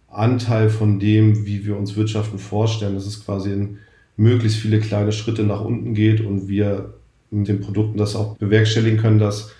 Anteil 0.09 0.69
von 0.71 0.99
dem, 0.99 1.47
wie 1.47 1.65
wir 1.65 1.77
uns 1.77 1.97
Wirtschaften 1.97 2.39
vorstellen, 2.39 2.95
dass 2.95 3.07
es 3.07 3.25
quasi 3.25 3.53
in 3.53 3.79
möglichst 4.17 4.59
viele 4.59 4.81
kleine 4.81 5.13
Schritte 5.13 5.45
nach 5.45 5.61
unten 5.61 5.95
geht 5.95 6.21
und 6.21 6.49
wir 6.49 6.95
mit 7.31 7.49
den 7.49 7.61
Produkten 7.61 7.99
das 7.99 8.17
auch 8.17 8.37
bewerkstelligen 8.37 8.99
können, 8.99 9.19
dass 9.19 9.53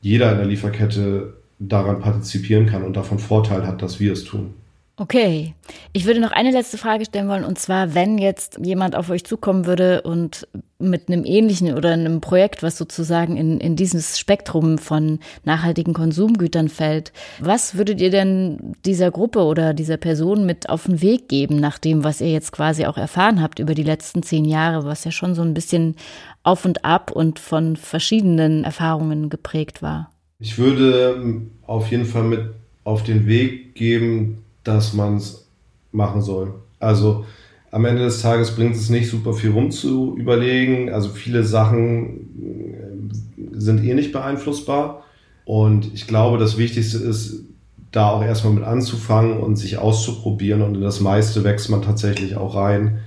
jeder 0.00 0.32
in 0.32 0.38
der 0.38 0.46
Lieferkette 0.46 1.34
daran 1.58 2.00
partizipieren 2.00 2.66
kann 2.66 2.84
und 2.84 2.96
davon 2.96 3.18
Vorteil 3.18 3.66
hat, 3.66 3.82
dass 3.82 4.00
wir 4.00 4.12
es 4.12 4.24
tun. 4.24 4.54
Okay, 4.96 5.54
ich 5.92 6.06
würde 6.06 6.20
noch 6.20 6.30
eine 6.30 6.52
letzte 6.52 6.78
Frage 6.78 7.04
stellen 7.04 7.28
wollen, 7.28 7.44
und 7.44 7.58
zwar, 7.58 7.96
wenn 7.96 8.16
jetzt 8.16 8.60
jemand 8.62 8.94
auf 8.94 9.10
euch 9.10 9.24
zukommen 9.24 9.66
würde 9.66 10.02
und 10.02 10.46
mit 10.78 11.08
einem 11.08 11.24
ähnlichen 11.24 11.74
oder 11.74 11.92
einem 11.92 12.20
Projekt, 12.20 12.62
was 12.62 12.78
sozusagen 12.78 13.36
in, 13.36 13.58
in 13.58 13.74
dieses 13.74 14.20
Spektrum 14.20 14.78
von 14.78 15.18
nachhaltigen 15.42 15.94
Konsumgütern 15.94 16.68
fällt, 16.68 17.12
was 17.40 17.76
würdet 17.76 18.00
ihr 18.00 18.10
denn 18.10 18.74
dieser 18.84 19.10
Gruppe 19.10 19.40
oder 19.40 19.74
dieser 19.74 19.96
Person 19.96 20.46
mit 20.46 20.68
auf 20.68 20.84
den 20.84 21.02
Weg 21.02 21.28
geben, 21.28 21.56
nach 21.56 21.78
dem, 21.80 22.04
was 22.04 22.20
ihr 22.20 22.30
jetzt 22.30 22.52
quasi 22.52 22.86
auch 22.86 22.96
erfahren 22.96 23.42
habt 23.42 23.58
über 23.58 23.74
die 23.74 23.82
letzten 23.82 24.22
zehn 24.22 24.44
Jahre, 24.44 24.84
was 24.84 25.02
ja 25.02 25.10
schon 25.10 25.34
so 25.34 25.42
ein 25.42 25.54
bisschen 25.54 25.96
auf 26.44 26.64
und 26.64 26.84
ab 26.84 27.10
und 27.10 27.40
von 27.40 27.74
verschiedenen 27.74 28.62
Erfahrungen 28.62 29.28
geprägt 29.28 29.82
war? 29.82 30.12
Ich 30.38 30.56
würde 30.56 31.42
auf 31.66 31.90
jeden 31.90 32.04
Fall 32.04 32.24
mit 32.24 32.50
auf 32.84 33.02
den 33.02 33.26
Weg 33.26 33.74
geben, 33.74 34.43
dass 34.64 34.94
man 34.94 35.16
es 35.16 35.46
machen 35.92 36.22
soll. 36.22 36.54
Also 36.80 37.24
am 37.70 37.84
Ende 37.84 38.04
des 38.04 38.22
Tages 38.22 38.52
bringt 38.52 38.76
es 38.76 38.88
nicht 38.90 39.10
super 39.10 39.32
viel 39.32 39.50
rum 39.50 39.70
zu 39.70 40.16
überlegen. 40.16 40.90
Also 40.90 41.08
viele 41.08 41.44
Sachen 41.44 43.10
äh, 43.52 43.58
sind 43.58 43.84
eh 43.84 43.94
nicht 43.94 44.12
beeinflussbar. 44.12 45.04
Und 45.44 45.92
ich 45.92 46.06
glaube, 46.06 46.38
das 46.38 46.56
Wichtigste 46.56 46.98
ist, 46.98 47.44
da 47.90 48.10
auch 48.10 48.24
erstmal 48.24 48.54
mit 48.54 48.64
anzufangen 48.64 49.38
und 49.38 49.56
sich 49.56 49.78
auszuprobieren. 49.78 50.62
Und 50.62 50.76
in 50.76 50.80
das 50.80 51.00
meiste 51.00 51.44
wächst 51.44 51.70
man 51.70 51.82
tatsächlich 51.82 52.36
auch 52.36 52.56
rein, 52.56 52.98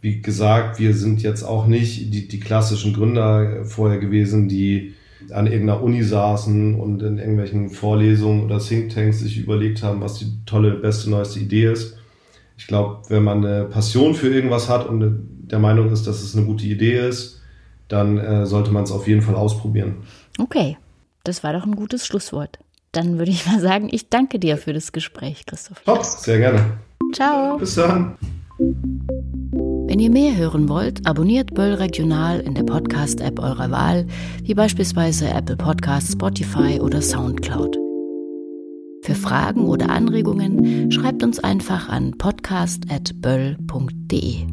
wie 0.00 0.20
gesagt, 0.20 0.78
wir 0.78 0.94
sind 0.94 1.22
jetzt 1.22 1.44
auch 1.44 1.66
nicht 1.66 2.12
die, 2.12 2.28
die 2.28 2.40
klassischen 2.40 2.92
Gründer 2.92 3.64
vorher 3.64 3.98
gewesen, 3.98 4.48
die 4.48 4.93
an 5.32 5.46
irgendeiner 5.46 5.82
Uni 5.82 6.02
saßen 6.02 6.74
und 6.74 7.02
in 7.02 7.18
irgendwelchen 7.18 7.70
Vorlesungen 7.70 8.44
oder 8.44 8.58
Thinktanks 8.58 9.20
sich 9.20 9.38
überlegt 9.38 9.82
haben, 9.82 10.00
was 10.00 10.18
die 10.18 10.26
tolle, 10.46 10.72
beste, 10.72 11.10
neueste 11.10 11.40
Idee 11.40 11.72
ist. 11.72 11.96
Ich 12.56 12.66
glaube, 12.66 13.02
wenn 13.08 13.24
man 13.24 13.44
eine 13.44 13.64
Passion 13.64 14.14
für 14.14 14.28
irgendwas 14.28 14.68
hat 14.68 14.88
und 14.88 15.28
der 15.50 15.58
Meinung 15.58 15.90
ist, 15.90 16.06
dass 16.06 16.22
es 16.22 16.36
eine 16.36 16.46
gute 16.46 16.64
Idee 16.64 17.06
ist, 17.08 17.40
dann 17.88 18.18
äh, 18.18 18.46
sollte 18.46 18.70
man 18.70 18.84
es 18.84 18.92
auf 18.92 19.06
jeden 19.06 19.22
Fall 19.22 19.34
ausprobieren. 19.34 19.96
Okay, 20.38 20.76
das 21.24 21.42
war 21.42 21.52
doch 21.52 21.64
ein 21.64 21.76
gutes 21.76 22.06
Schlusswort. 22.06 22.58
Dann 22.92 23.18
würde 23.18 23.30
ich 23.30 23.46
mal 23.46 23.60
sagen, 23.60 23.88
ich 23.90 24.08
danke 24.08 24.38
dir 24.38 24.56
für 24.56 24.72
das 24.72 24.92
Gespräch, 24.92 25.46
Christoph. 25.46 25.80
Top, 25.84 26.04
sehr 26.04 26.38
gerne. 26.38 26.78
Ciao. 27.12 27.58
Bis 27.58 27.74
dann. 27.74 28.16
Wenn 29.94 30.00
ihr 30.00 30.10
mehr 30.10 30.36
hören 30.36 30.68
wollt, 30.68 31.06
abonniert 31.06 31.54
Böll 31.54 31.74
Regional 31.74 32.40
in 32.40 32.56
der 32.56 32.64
Podcast-App 32.64 33.38
eurer 33.38 33.70
Wahl, 33.70 34.08
wie 34.42 34.54
beispielsweise 34.54 35.28
Apple 35.28 35.54
Podcasts, 35.54 36.14
Spotify 36.14 36.80
oder 36.80 37.00
Soundcloud. 37.00 37.78
Für 39.02 39.14
Fragen 39.14 39.66
oder 39.66 39.90
Anregungen 39.90 40.90
schreibt 40.90 41.22
uns 41.22 41.38
einfach 41.38 41.88
an 41.88 42.18
podcast.böll.de. 42.18 44.46